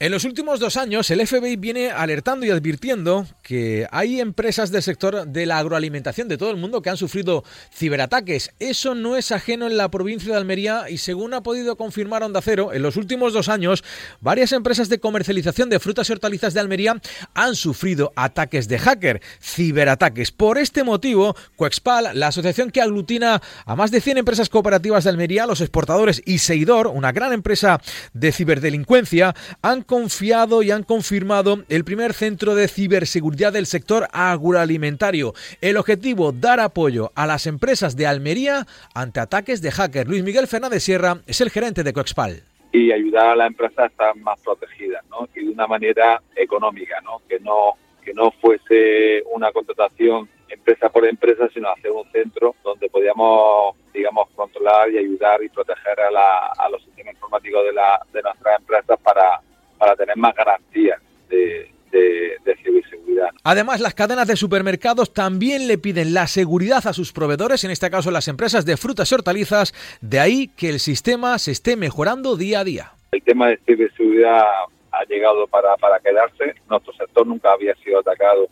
En 0.00 0.12
los 0.12 0.22
últimos 0.22 0.60
dos 0.60 0.76
años, 0.76 1.10
el 1.10 1.26
FBI 1.26 1.56
viene 1.56 1.90
alertando 1.90 2.46
y 2.46 2.50
advirtiendo 2.50 3.26
que 3.42 3.88
hay 3.90 4.20
empresas 4.20 4.70
del 4.70 4.84
sector 4.84 5.26
de 5.26 5.44
la 5.44 5.58
agroalimentación 5.58 6.28
de 6.28 6.38
todo 6.38 6.52
el 6.52 6.56
mundo 6.56 6.82
que 6.82 6.90
han 6.90 6.96
sufrido 6.96 7.42
ciberataques. 7.74 8.52
Eso 8.60 8.94
no 8.94 9.16
es 9.16 9.32
ajeno 9.32 9.66
en 9.66 9.76
la 9.76 9.90
provincia 9.90 10.30
de 10.30 10.38
Almería 10.38 10.88
y 10.88 10.98
según 10.98 11.34
ha 11.34 11.42
podido 11.42 11.74
confirmar 11.74 12.22
Onda 12.22 12.40
Cero, 12.40 12.72
en 12.72 12.82
los 12.82 12.94
últimos 12.94 13.32
dos 13.32 13.48
años, 13.48 13.82
varias 14.20 14.52
empresas 14.52 14.88
de 14.88 15.00
comercialización 15.00 15.68
de 15.68 15.80
frutas 15.80 16.08
y 16.08 16.12
hortalizas 16.12 16.54
de 16.54 16.60
Almería 16.60 17.00
han 17.34 17.56
sufrido 17.56 18.12
ataques 18.14 18.68
de 18.68 18.78
hacker, 18.78 19.20
ciberataques. 19.42 20.30
Por 20.30 20.58
este 20.58 20.84
motivo, 20.84 21.34
Coexpal, 21.56 22.10
la 22.14 22.28
asociación 22.28 22.70
que 22.70 22.80
aglutina 22.80 23.42
a 23.66 23.74
más 23.74 23.90
de 23.90 24.00
100 24.00 24.18
empresas 24.18 24.48
cooperativas 24.48 25.02
de 25.02 25.10
Almería, 25.10 25.44
los 25.44 25.60
exportadores 25.60 26.22
y 26.24 26.38
Seidor, 26.38 26.86
una 26.86 27.10
gran 27.10 27.32
empresa 27.32 27.80
de 28.12 28.30
ciberdelincuencia, 28.30 29.34
han 29.60 29.87
confiado 29.88 30.62
y 30.62 30.70
han 30.70 30.84
confirmado 30.84 31.64
el 31.70 31.82
primer 31.82 32.12
centro 32.12 32.54
de 32.54 32.68
ciberseguridad 32.68 33.54
del 33.54 33.64
sector 33.64 34.06
agroalimentario. 34.12 35.32
El 35.62 35.78
objetivo, 35.78 36.30
dar 36.30 36.60
apoyo 36.60 37.10
a 37.14 37.26
las 37.26 37.46
empresas 37.46 37.96
de 37.96 38.06
Almería 38.06 38.66
ante 38.94 39.18
ataques 39.18 39.62
de 39.62 39.70
hackers. 39.70 40.08
Luis 40.08 40.22
Miguel 40.22 40.46
Fernández 40.46 40.82
Sierra 40.82 41.22
es 41.26 41.40
el 41.40 41.50
gerente 41.50 41.82
de 41.82 41.92
Coexpal 41.94 42.42
y 42.70 42.92
ayudar 42.92 43.30
a 43.30 43.36
la 43.36 43.46
empresa 43.46 43.84
a 43.84 43.86
estar 43.86 44.14
más 44.16 44.38
protegida, 44.40 45.02
¿no? 45.08 45.26
Y 45.34 45.46
de 45.46 45.52
una 45.52 45.66
manera 45.66 46.20
económica, 46.36 47.00
¿no? 47.00 47.22
Que 47.26 47.40
no 47.40 47.72
que 48.04 48.12
no 48.12 48.30
fuese 48.30 49.22
una 49.32 49.50
contratación 49.52 50.28
empresa 50.48 50.88
por 50.88 51.06
empresa, 51.06 51.48
sino 51.52 51.70
hacer 51.70 51.90
un 51.90 52.10
centro 52.10 52.54
donde 52.62 52.88
podíamos, 52.88 53.76
digamos, 53.92 54.28
controlar 54.34 54.90
y 54.90 54.98
ayudar 54.98 55.42
y 55.42 55.48
proteger 55.48 56.00
a, 56.00 56.10
la, 56.10 56.52
a 56.58 56.68
los 56.70 56.82
sistemas 56.84 57.14
informáticos 57.14 57.64
de, 57.64 57.72
la, 57.72 58.00
de 58.12 58.22
nuestras 58.22 58.60
empresas 58.60 58.98
para, 59.02 59.40
para 59.78 59.96
tener 59.96 60.16
más 60.16 60.34
garantías 60.34 61.00
de, 61.28 61.70
de, 61.90 62.56
ciberseguridad. 62.62 63.28
Además, 63.44 63.80
las 63.80 63.94
cadenas 63.94 64.26
de 64.28 64.36
supermercados 64.36 65.12
también 65.12 65.66
le 65.66 65.78
piden 65.78 66.14
la 66.14 66.26
seguridad 66.26 66.86
a 66.86 66.92
sus 66.92 67.12
proveedores, 67.12 67.64
en 67.64 67.70
este 67.70 67.90
caso 67.90 68.10
las 68.10 68.28
empresas 68.28 68.64
de 68.64 68.76
frutas 68.76 69.10
y 69.10 69.14
hortalizas, 69.14 69.72
de 70.00 70.20
ahí 70.20 70.48
que 70.48 70.68
el 70.68 70.80
sistema 70.80 71.38
se 71.38 71.52
esté 71.52 71.76
mejorando 71.76 72.36
día 72.36 72.60
a 72.60 72.64
día. 72.64 72.92
El 73.12 73.22
tema 73.22 73.48
de 73.48 73.58
ciberseguridad 73.66 74.42
ha 74.90 75.04
llegado 75.04 75.46
para, 75.46 75.76
para 75.76 75.98
quedarse. 76.00 76.54
Nuestro 76.68 76.92
sector 76.94 77.26
nunca 77.26 77.52
había 77.52 77.74
sido 77.76 78.00
atacado 78.00 78.48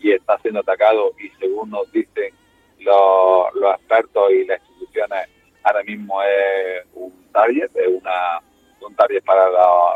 y 0.00 0.12
está 0.12 0.38
siendo 0.38 0.60
atacado 0.60 1.12
y 1.18 1.28
según 1.38 1.70
nos 1.70 1.90
dicen 1.92 2.32
los, 2.80 3.54
los 3.54 3.74
expertos 3.74 4.30
y 4.32 4.44
las 4.44 4.60
instituciones, 4.60 5.28
ahora 5.64 5.82
mismo 5.82 6.22
es 6.22 6.86
un 6.94 7.12
target, 7.32 7.70
es 7.74 7.88
una 7.88 8.40
para 8.94 9.48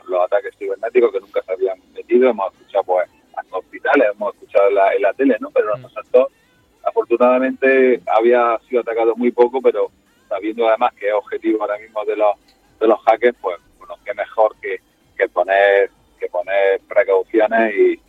los 0.06 0.24
ataques 0.24 0.56
cibernéticos 0.56 1.12
que 1.12 1.20
nunca 1.20 1.42
se 1.42 1.52
habían 1.52 1.78
metido. 1.92 2.30
Hemos 2.30 2.52
escuchado 2.52 2.84
pues 2.84 3.08
en 3.10 3.54
hospitales, 3.54 4.08
hemos 4.14 4.34
escuchado 4.34 4.68
en 4.68 4.74
la, 4.74 4.92
en 4.94 5.02
la 5.02 5.12
tele, 5.14 5.36
¿no? 5.40 5.50
Pero 5.50 5.76
nuestro 5.76 5.88
mm. 5.88 6.04
sector, 6.04 6.30
afortunadamente, 6.84 8.00
había 8.06 8.58
sido 8.68 8.82
atacado 8.82 9.14
muy 9.16 9.30
poco, 9.30 9.60
pero 9.60 9.90
sabiendo 10.28 10.68
además 10.68 10.92
que 10.94 11.08
es 11.08 11.14
objetivo 11.14 11.62
ahora 11.62 11.78
mismo 11.78 12.04
de 12.04 12.16
los 12.16 12.36
de 12.80 12.88
los 12.88 13.00
hackers, 13.04 13.36
pues 13.40 13.58
bueno, 13.78 13.94
qué 14.04 14.12
mejor 14.14 14.56
que, 14.60 14.80
que 15.16 15.28
poner 15.28 15.90
que 16.18 16.28
poner 16.28 16.80
precauciones 16.88 17.74
y, 17.74 18.00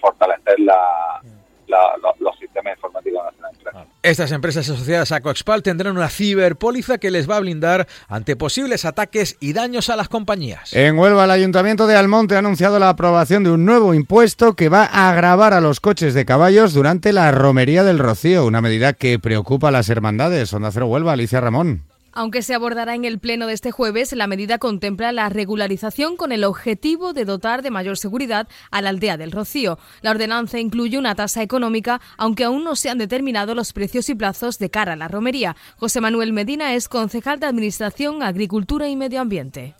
fortalecer 0.00 0.60
la, 0.60 1.20
los, 1.68 2.38
sistemas 2.38 2.74
informáticos 2.76 3.22
empresas. 3.52 3.86
Estas 4.02 4.32
empresas 4.32 4.68
asociadas 4.68 5.10
a 5.12 5.20
Coexpal 5.20 5.62
tendrán 5.62 5.96
una 5.96 6.08
ciberpóliza 6.08 6.98
que 6.98 7.10
les 7.10 7.28
va 7.28 7.36
a 7.36 7.40
blindar 7.40 7.86
ante 8.08 8.36
posibles 8.36 8.84
ataques 8.84 9.36
y 9.40 9.52
daños 9.52 9.90
a 9.90 9.96
las 9.96 10.08
compañías. 10.08 10.72
En 10.72 10.98
Huelva, 10.98 11.24
el 11.24 11.30
Ayuntamiento 11.30 11.86
de 11.86 11.96
Almonte 11.96 12.36
ha 12.36 12.38
anunciado 12.38 12.78
la 12.78 12.90
aprobación 12.90 13.42
de 13.42 13.50
un 13.50 13.64
nuevo 13.64 13.94
impuesto 13.94 14.54
que 14.54 14.68
va 14.68 14.84
a 14.84 15.10
agravar 15.10 15.54
a 15.54 15.60
los 15.60 15.80
coches 15.80 16.14
de 16.14 16.24
caballos 16.24 16.72
durante 16.72 17.12
la 17.12 17.32
romería 17.32 17.82
del 17.84 17.98
Rocío, 17.98 18.46
una 18.46 18.60
medida 18.60 18.92
que 18.92 19.18
preocupa 19.18 19.68
a 19.68 19.72
las 19.72 19.88
hermandades. 19.88 20.52
Onda 20.52 20.70
Cero 20.70 20.86
Huelva, 20.86 21.12
Alicia 21.12 21.40
Ramón. 21.40 21.82
Aunque 22.16 22.40
se 22.40 22.54
abordará 22.54 22.94
en 22.94 23.04
el 23.04 23.18
pleno 23.18 23.46
de 23.46 23.52
este 23.52 23.72
jueves, 23.72 24.14
la 24.14 24.26
medida 24.26 24.56
contempla 24.56 25.12
la 25.12 25.28
regularización 25.28 26.16
con 26.16 26.32
el 26.32 26.44
objetivo 26.44 27.12
de 27.12 27.26
dotar 27.26 27.60
de 27.60 27.70
mayor 27.70 27.98
seguridad 27.98 28.48
a 28.70 28.80
la 28.80 28.88
aldea 28.88 29.18
del 29.18 29.32
Rocío. 29.32 29.78
La 30.00 30.12
ordenanza 30.12 30.58
incluye 30.58 30.96
una 30.96 31.14
tasa 31.14 31.42
económica, 31.42 32.00
aunque 32.16 32.44
aún 32.44 32.64
no 32.64 32.74
se 32.74 32.88
han 32.88 32.96
determinado 32.96 33.54
los 33.54 33.74
precios 33.74 34.08
y 34.08 34.14
plazos 34.14 34.58
de 34.58 34.70
cara 34.70 34.94
a 34.94 34.96
la 34.96 35.08
romería. 35.08 35.56
José 35.76 36.00
Manuel 36.00 36.32
Medina 36.32 36.72
es 36.72 36.88
concejal 36.88 37.38
de 37.38 37.48
Administración, 37.48 38.22
Agricultura 38.22 38.88
y 38.88 38.96
Medio 38.96 39.20
Ambiente 39.20 39.74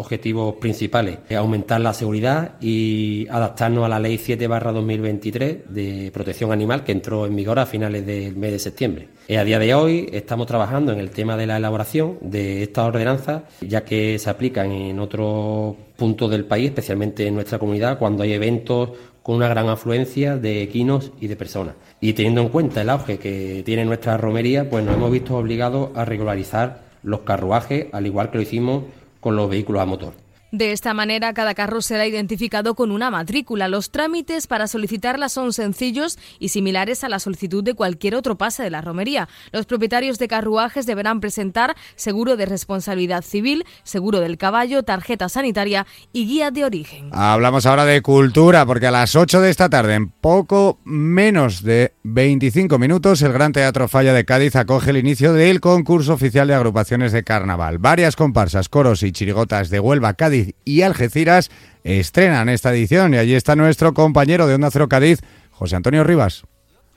objetivos 0.00 0.54
principales. 0.56 1.18
Aumentar 1.36 1.80
la 1.80 1.92
seguridad 1.92 2.54
y 2.60 3.26
adaptarnos 3.30 3.84
a 3.84 3.88
la 3.88 3.98
Ley 3.98 4.16
7 4.16 4.48
2023 4.48 5.72
de 5.72 6.10
protección 6.12 6.52
animal 6.52 6.84
que 6.84 6.92
entró 6.92 7.26
en 7.26 7.36
vigor 7.36 7.58
a 7.58 7.66
finales 7.66 8.06
del 8.06 8.34
mes 8.34 8.52
de 8.52 8.58
septiembre. 8.58 9.08
A 9.28 9.44
día 9.44 9.58
de 9.58 9.74
hoy 9.74 10.08
estamos 10.12 10.46
trabajando 10.46 10.92
en 10.92 10.98
el 10.98 11.10
tema 11.10 11.36
de 11.36 11.46
la 11.46 11.58
elaboración 11.58 12.18
de 12.22 12.62
estas 12.62 12.86
ordenanzas, 12.86 13.42
ya 13.60 13.84
que 13.84 14.18
se 14.18 14.30
aplican 14.30 14.72
en 14.72 14.98
otros 14.98 15.76
puntos 15.96 16.30
del 16.30 16.46
país, 16.46 16.70
especialmente 16.70 17.26
en 17.26 17.34
nuestra 17.34 17.58
comunidad, 17.58 17.98
cuando 17.98 18.22
hay 18.22 18.32
eventos 18.32 18.90
con 19.22 19.36
una 19.36 19.48
gran 19.48 19.68
afluencia 19.68 20.38
de 20.38 20.62
equinos 20.62 21.12
y 21.20 21.26
de 21.26 21.36
personas. 21.36 21.74
Y 22.00 22.14
teniendo 22.14 22.40
en 22.40 22.48
cuenta 22.48 22.80
el 22.80 22.88
auge 22.88 23.18
que 23.18 23.62
tiene 23.66 23.84
nuestra 23.84 24.16
romería, 24.16 24.68
pues 24.70 24.82
nos 24.82 24.96
hemos 24.96 25.10
visto 25.10 25.36
obligados 25.36 25.90
a 25.94 26.06
regularizar 26.06 26.88
los 27.02 27.20
carruajes, 27.20 27.86
al 27.92 28.06
igual 28.06 28.30
que 28.30 28.38
lo 28.38 28.42
hicimos 28.42 28.84
con 29.20 29.36
los 29.36 29.48
vehículos 29.48 29.82
a 29.82 29.86
motor. 29.86 30.29
De 30.52 30.72
esta 30.72 30.94
manera, 30.94 31.32
cada 31.32 31.54
carro 31.54 31.80
será 31.80 32.08
identificado 32.08 32.74
con 32.74 32.90
una 32.90 33.08
matrícula. 33.08 33.68
Los 33.68 33.92
trámites 33.92 34.48
para 34.48 34.66
solicitarla 34.66 35.28
son 35.28 35.52
sencillos 35.52 36.18
y 36.40 36.48
similares 36.48 37.04
a 37.04 37.08
la 37.08 37.20
solicitud 37.20 37.62
de 37.62 37.74
cualquier 37.74 38.16
otro 38.16 38.36
pase 38.36 38.64
de 38.64 38.70
la 38.70 38.80
romería. 38.80 39.28
Los 39.52 39.66
propietarios 39.66 40.18
de 40.18 40.26
carruajes 40.26 40.86
deberán 40.86 41.20
presentar 41.20 41.76
seguro 41.94 42.36
de 42.36 42.46
responsabilidad 42.46 43.22
civil, 43.22 43.64
seguro 43.84 44.18
del 44.18 44.38
caballo, 44.38 44.82
tarjeta 44.82 45.28
sanitaria 45.28 45.86
y 46.12 46.26
guía 46.26 46.50
de 46.50 46.64
origen. 46.64 47.10
Hablamos 47.12 47.64
ahora 47.66 47.84
de 47.84 48.02
cultura, 48.02 48.66
porque 48.66 48.88
a 48.88 48.90
las 48.90 49.14
8 49.14 49.40
de 49.40 49.50
esta 49.50 49.68
tarde, 49.68 49.94
en 49.94 50.10
poco 50.10 50.80
menos 50.84 51.62
de 51.62 51.94
25 52.02 52.76
minutos, 52.76 53.22
el 53.22 53.32
Gran 53.32 53.52
Teatro 53.52 53.86
Falla 53.86 54.12
de 54.12 54.24
Cádiz 54.24 54.56
acoge 54.56 54.90
el 54.90 54.96
inicio 54.96 55.32
del 55.32 55.60
concurso 55.60 56.14
oficial 56.14 56.48
de 56.48 56.54
agrupaciones 56.54 57.12
de 57.12 57.22
carnaval. 57.22 57.78
Varias 57.78 58.16
comparsas, 58.16 58.68
coros 58.68 59.04
y 59.04 59.12
chirigotas 59.12 59.70
de 59.70 59.78
Huelva, 59.78 60.14
Cádiz 60.14 60.39
y 60.64 60.82
Algeciras 60.82 61.50
estrenan 61.84 62.48
esta 62.48 62.72
edición 62.72 63.14
y 63.14 63.18
allí 63.18 63.34
está 63.34 63.56
nuestro 63.56 63.94
compañero 63.94 64.46
de 64.46 64.54
Onda 64.54 64.70
Cero 64.70 64.88
Cádiz, 64.88 65.20
José 65.50 65.76
Antonio 65.76 66.04
Rivas. 66.04 66.44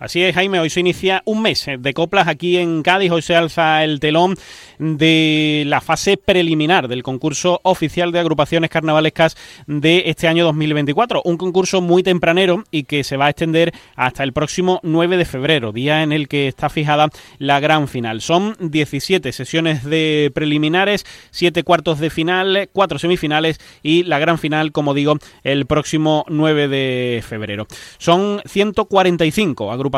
Así 0.03 0.21
es, 0.21 0.35
Jaime, 0.35 0.59
hoy 0.59 0.69
se 0.69 0.81
inicia 0.81 1.21
un 1.23 1.41
mes 1.41 1.65
de 1.79 1.93
coplas 1.93 2.27
aquí 2.27 2.57
en 2.57 2.83
Cádiz, 2.83 3.09
hoy 3.09 3.21
se 3.21 3.37
alza 3.37 3.85
el 3.85 4.01
telón 4.01 4.35
de 4.77 5.63
la 5.65 5.79
fase 5.79 6.17
preliminar 6.17 6.89
del 6.89 7.03
concurso 7.03 7.61
oficial 7.63 8.11
de 8.11 8.19
agrupaciones 8.19 8.69
carnavalescas 8.69 9.37
de 9.65 10.03
este 10.07 10.27
año 10.27 10.43
2024, 10.43 11.21
un 11.23 11.37
concurso 11.37 11.79
muy 11.79 12.03
tempranero 12.03 12.65
y 12.69 12.83
que 12.83 13.05
se 13.05 13.15
va 13.15 13.27
a 13.27 13.29
extender 13.29 13.71
hasta 13.95 14.23
el 14.23 14.33
próximo 14.33 14.81
9 14.83 15.15
de 15.15 15.23
febrero, 15.23 15.71
día 15.71 16.03
en 16.03 16.11
el 16.11 16.27
que 16.27 16.49
está 16.49 16.67
fijada 16.67 17.07
la 17.37 17.61
gran 17.61 17.87
final. 17.87 18.19
Son 18.19 18.57
17 18.59 19.31
sesiones 19.31 19.85
de 19.85 20.33
preliminares, 20.35 21.05
7 21.31 21.63
cuartos 21.63 21.99
de 21.99 22.09
final, 22.09 22.69
4 22.73 22.99
semifinales 22.99 23.57
y 23.81 24.03
la 24.03 24.19
gran 24.19 24.37
final, 24.37 24.73
como 24.73 24.93
digo, 24.93 25.17
el 25.45 25.65
próximo 25.65 26.25
9 26.27 26.67
de 26.67 27.23
febrero. 27.25 27.67
Son 27.99 28.41
145 28.43 29.71
agrupaciones 29.71 29.92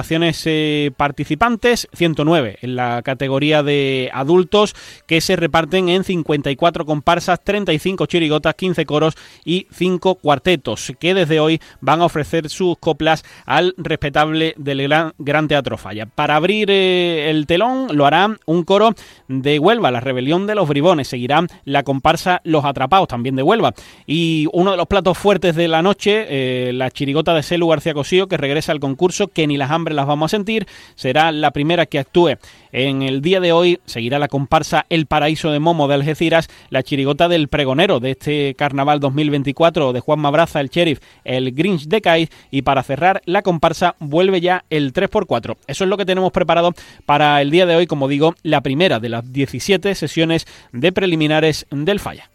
eh, 0.45 0.91
participantes, 0.97 1.87
109 1.93 2.57
en 2.61 2.75
la 2.75 3.01
categoría 3.01 3.63
de 3.63 4.09
adultos, 4.13 4.75
que 5.07 5.21
se 5.21 5.35
reparten 5.35 5.89
en 5.89 6.03
54 6.03 6.85
comparsas, 6.85 7.41
35 7.43 8.05
chirigotas, 8.05 8.55
15 8.55 8.85
coros 8.85 9.15
y 9.43 9.67
5 9.71 10.15
cuartetos, 10.15 10.91
que 10.99 11.13
desde 11.13 11.39
hoy 11.39 11.61
van 11.81 12.01
a 12.01 12.05
ofrecer 12.05 12.49
sus 12.49 12.77
coplas 12.77 13.23
al 13.45 13.73
respetable 13.77 14.53
del 14.57 14.87
Gran, 15.17 15.47
Teatro 15.47 15.77
Falla. 15.77 16.05
Para 16.05 16.35
abrir 16.35 16.69
eh, 16.69 17.29
el 17.29 17.45
telón 17.45 17.87
lo 17.91 18.05
hará 18.05 18.35
un 18.45 18.63
coro 18.63 18.93
de 19.27 19.59
Huelva, 19.59 19.91
la 19.91 19.99
rebelión 19.99 20.47
de 20.47 20.55
los 20.55 20.67
bribones, 20.67 21.07
seguirá 21.07 21.45
la 21.63 21.83
comparsa 21.83 22.41
Los 22.43 22.65
Atrapados, 22.65 23.07
también 23.07 23.35
de 23.35 23.43
Huelva, 23.43 23.73
y 24.05 24.47
uno 24.53 24.71
de 24.71 24.77
los 24.77 24.87
platos 24.87 25.17
fuertes 25.17 25.55
de 25.55 25.67
la 25.67 25.81
noche, 25.81 26.25
eh, 26.29 26.73
la 26.73 26.91
chirigota 26.91 27.33
de 27.33 27.43
Celu 27.43 27.67
García 27.67 27.93
Cosío, 27.93 28.27
que 28.27 28.37
regresa 28.37 28.71
al 28.71 28.79
concurso, 28.79 29.27
que 29.27 29.47
ni 29.47 29.57
las 29.57 29.71
las 29.93 30.07
vamos 30.07 30.31
a 30.31 30.35
sentir. 30.35 30.67
Será 30.95 31.31
la 31.31 31.51
primera 31.51 31.85
que 31.85 31.99
actúe 31.99 32.37
en 32.71 33.01
el 33.01 33.21
día 33.21 33.39
de 33.39 33.51
hoy. 33.51 33.79
Seguirá 33.85 34.19
la 34.19 34.27
comparsa 34.27 34.85
El 34.89 35.05
Paraíso 35.05 35.51
de 35.51 35.59
Momo 35.59 35.87
de 35.87 35.95
Algeciras, 35.95 36.49
la 36.69 36.83
chirigota 36.83 37.27
del 37.27 37.47
pregonero 37.47 37.99
de 37.99 38.11
este 38.11 38.55
carnaval 38.55 38.99
2024 38.99 39.93
de 39.93 39.99
Juan 39.99 40.19
Mabraza, 40.19 40.61
el 40.61 40.69
sheriff, 40.69 40.99
el 41.23 41.53
Grinch 41.53 41.87
de 41.87 42.01
Cádiz. 42.01 42.29
Y 42.51 42.63
para 42.63 42.83
cerrar, 42.83 43.21
la 43.25 43.41
comparsa 43.41 43.95
vuelve 43.99 44.41
ya 44.41 44.65
el 44.69 44.93
3x4. 44.93 45.57
Eso 45.67 45.83
es 45.83 45.89
lo 45.89 45.97
que 45.97 46.05
tenemos 46.05 46.31
preparado 46.31 46.73
para 47.05 47.41
el 47.41 47.51
día 47.51 47.65
de 47.65 47.75
hoy, 47.75 47.87
como 47.87 48.07
digo, 48.07 48.35
la 48.43 48.61
primera 48.61 48.99
de 48.99 49.09
las 49.09 49.31
17 49.31 49.95
sesiones 49.95 50.47
de 50.71 50.91
preliminares 50.91 51.67
del 51.71 51.99
Falla. 51.99 52.29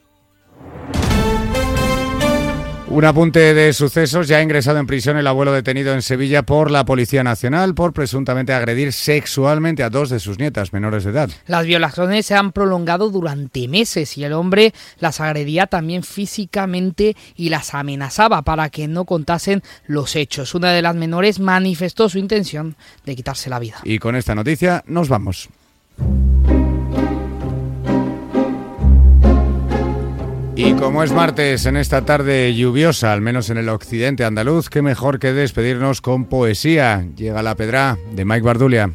Un 2.91 3.05
apunte 3.05 3.55
de 3.55 3.73
sucesos. 3.73 4.27
Ya 4.27 4.39
ha 4.39 4.43
ingresado 4.43 4.79
en 4.79 4.87
prisión 4.89 5.17
el 5.17 5.29
abuelo 5.29 5.53
detenido 5.53 5.95
en 5.95 6.03
Sevilla 6.03 6.43
por 6.43 6.73
la 6.73 6.85
Policía 6.85 7.23
Nacional 7.23 7.73
por 7.73 7.93
presuntamente 7.93 8.53
agredir 8.53 8.93
sexualmente 8.93 9.85
a 9.85 9.91
dos 9.91 10.11
de 10.11 10.19
sus 10.19 10.41
nietas 10.41 10.73
menores 10.73 11.05
de 11.05 11.11
edad. 11.11 11.31
Las 11.47 11.67
violaciones 11.67 12.27
se 12.27 12.35
han 12.35 12.51
prolongado 12.51 13.09
durante 13.11 13.69
meses 13.69 14.19
y 14.19 14.25
el 14.25 14.33
hombre 14.33 14.75
las 14.99 15.21
agredía 15.21 15.69
también 15.69 16.03
físicamente 16.03 17.17
y 17.37 17.51
las 17.51 17.75
amenazaba 17.75 18.43
para 18.43 18.71
que 18.71 18.89
no 18.89 19.05
contasen 19.05 19.63
los 19.87 20.17
hechos. 20.17 20.57
Una 20.57 20.73
de 20.73 20.83
las 20.83 20.97
menores 20.97 21.39
manifestó 21.39 22.09
su 22.09 22.19
intención 22.19 22.75
de 23.07 23.15
quitarse 23.15 23.51
la 23.51 23.61
vida. 23.61 23.77
Y 23.85 24.01
con 24.01 24.17
esta 24.17 24.35
noticia 24.35 24.83
nos 24.89 25.09
vamos. 25.09 25.49
Y 30.63 30.75
como 30.75 31.03
es 31.03 31.11
martes 31.11 31.65
en 31.65 31.79
esta 31.79 32.05
tarde 32.05 32.55
lluviosa, 32.55 33.15
al 33.15 33.23
menos 33.23 33.49
en 33.49 33.57
el 33.57 33.71
occidente 33.71 34.27
andaluz, 34.27 34.69
qué 34.69 34.83
mejor 34.83 35.19
que 35.19 35.33
despedirnos 35.33 36.03
con 36.03 36.27
poesía. 36.27 37.07
Llega 37.17 37.43
la 37.43 37.55
pedra 37.55 37.97
de 38.13 38.27
Mike 38.27 38.43
Bardulia. 38.43 38.93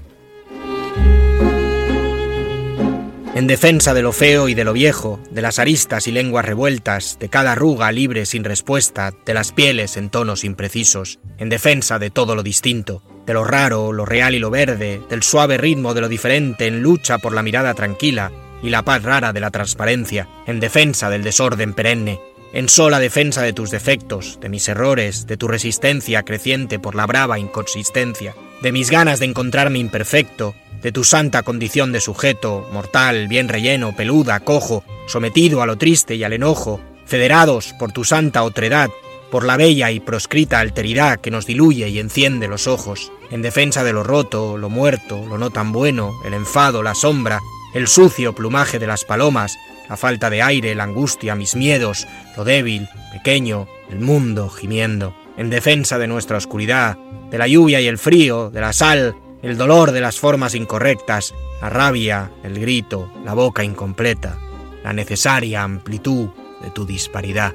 En 3.33 3.47
defensa 3.47 3.95
de 3.95 4.03
lo 4.03 4.11
feo 4.11 4.47
y 4.47 4.53
de 4.53 4.63
lo 4.63 4.73
viejo, 4.73 5.19
de 5.31 5.41
las 5.41 5.57
aristas 5.57 6.07
y 6.07 6.11
lenguas 6.11 6.45
revueltas, 6.45 7.17
de 7.19 7.29
cada 7.29 7.53
arruga 7.53 7.91
libre 7.91 8.27
sin 8.27 8.43
respuesta, 8.43 9.11
de 9.25 9.33
las 9.33 9.51
pieles 9.51 9.97
en 9.97 10.11
tonos 10.11 10.43
imprecisos, 10.43 11.17
en 11.39 11.49
defensa 11.49 11.97
de 11.97 12.11
todo 12.11 12.35
lo 12.35 12.43
distinto, 12.43 13.01
de 13.25 13.33
lo 13.33 13.43
raro, 13.43 13.91
lo 13.91 14.05
real 14.05 14.35
y 14.35 14.39
lo 14.39 14.51
verde, 14.51 15.01
del 15.09 15.23
suave 15.23 15.57
ritmo 15.57 15.95
de 15.95 16.01
lo 16.01 16.09
diferente, 16.09 16.67
en 16.67 16.83
lucha 16.83 17.17
por 17.17 17.33
la 17.33 17.41
mirada 17.41 17.73
tranquila, 17.73 18.31
y 18.65 18.71
la 18.71 18.83
paz 18.83 19.03
rara 19.03 19.31
de 19.31 19.39
la 19.39 19.51
transparencia, 19.51 20.27
en 20.47 20.59
defensa 20.59 21.11
del 21.11 21.23
desorden 21.23 21.75
perenne, 21.75 22.19
en 22.51 22.67
sola 22.67 22.99
defensa 22.99 23.43
de 23.43 23.53
tus 23.53 23.69
defectos, 23.69 24.39
de 24.41 24.49
mis 24.49 24.67
errores, 24.67 25.27
de 25.27 25.37
tu 25.37 25.47
resistencia 25.47 26.23
creciente 26.23 26.79
por 26.79 26.95
la 26.95 27.05
brava 27.05 27.37
inconsistencia, 27.37 28.35
de 28.63 28.71
mis 28.71 28.89
ganas 28.89 29.19
de 29.19 29.27
encontrarme 29.27 29.77
imperfecto, 29.77 30.55
de 30.81 30.91
tu 30.91 31.03
santa 31.03 31.43
condición 31.43 31.91
de 31.91 32.01
sujeto, 32.01 32.67
mortal, 32.73 33.27
bien 33.27 33.49
relleno, 33.49 33.95
peluda, 33.95 34.39
cojo, 34.39 34.83
sometido 35.07 35.61
a 35.61 35.67
lo 35.67 35.77
triste 35.77 36.15
y 36.15 36.23
al 36.23 36.33
enojo, 36.33 36.81
federados 37.05 37.75
por 37.77 37.91
tu 37.91 38.03
santa 38.03 38.41
otredad, 38.41 38.89
por 39.29 39.45
la 39.45 39.57
bella 39.57 39.91
y 39.91 39.99
proscrita 39.99 40.59
alteridad 40.59 41.19
que 41.19 41.29
nos 41.29 41.45
diluye 41.45 41.89
y 41.89 41.99
enciende 41.99 42.47
los 42.47 42.65
ojos, 42.65 43.11
en 43.29 43.43
defensa 43.43 43.83
de 43.83 43.93
lo 43.93 44.01
roto, 44.01 44.57
lo 44.57 44.69
muerto, 44.69 45.23
lo 45.27 45.37
no 45.37 45.51
tan 45.51 45.71
bueno, 45.71 46.13
el 46.25 46.33
enfado, 46.33 46.81
la 46.81 46.95
sombra, 46.95 47.41
el 47.75 47.87
sucio 47.87 48.33
plumaje 48.33 48.79
de 48.79 48.87
las 48.87 49.03
palomas, 49.03 49.59
la 49.89 49.97
falta 49.97 50.29
de 50.29 50.41
aire, 50.41 50.73
la 50.75 50.85
angustia, 50.85 51.35
mis 51.35 51.55
miedos, 51.57 52.07
lo 52.37 52.45
débil, 52.45 52.87
pequeño, 53.11 53.67
el 53.91 53.99
mundo 53.99 54.49
gimiendo, 54.49 55.13
en 55.37 55.49
defensa 55.49 55.99
de 55.99 56.07
nuestra 56.07 56.37
oscuridad, 56.37 56.97
de 57.29 57.37
la 57.37 57.47
lluvia 57.47 57.81
y 57.81 57.87
el 57.87 57.97
frío, 57.97 58.49
de 58.49 58.61
la 58.61 58.71
sal, 58.71 59.15
el 59.43 59.57
dolor 59.57 59.91
de 59.91 59.99
las 59.99 60.17
formas 60.17 60.55
incorrectas, 60.55 61.35
la 61.61 61.69
rabia, 61.69 62.31
el 62.43 62.57
grito, 62.59 63.11
la 63.25 63.33
boca 63.33 63.63
incompleta, 63.63 64.37
la 64.81 64.93
necesaria 64.93 65.61
amplitud 65.61 66.29
de 66.61 66.71
tu 66.71 66.85
disparidad. 66.85 67.53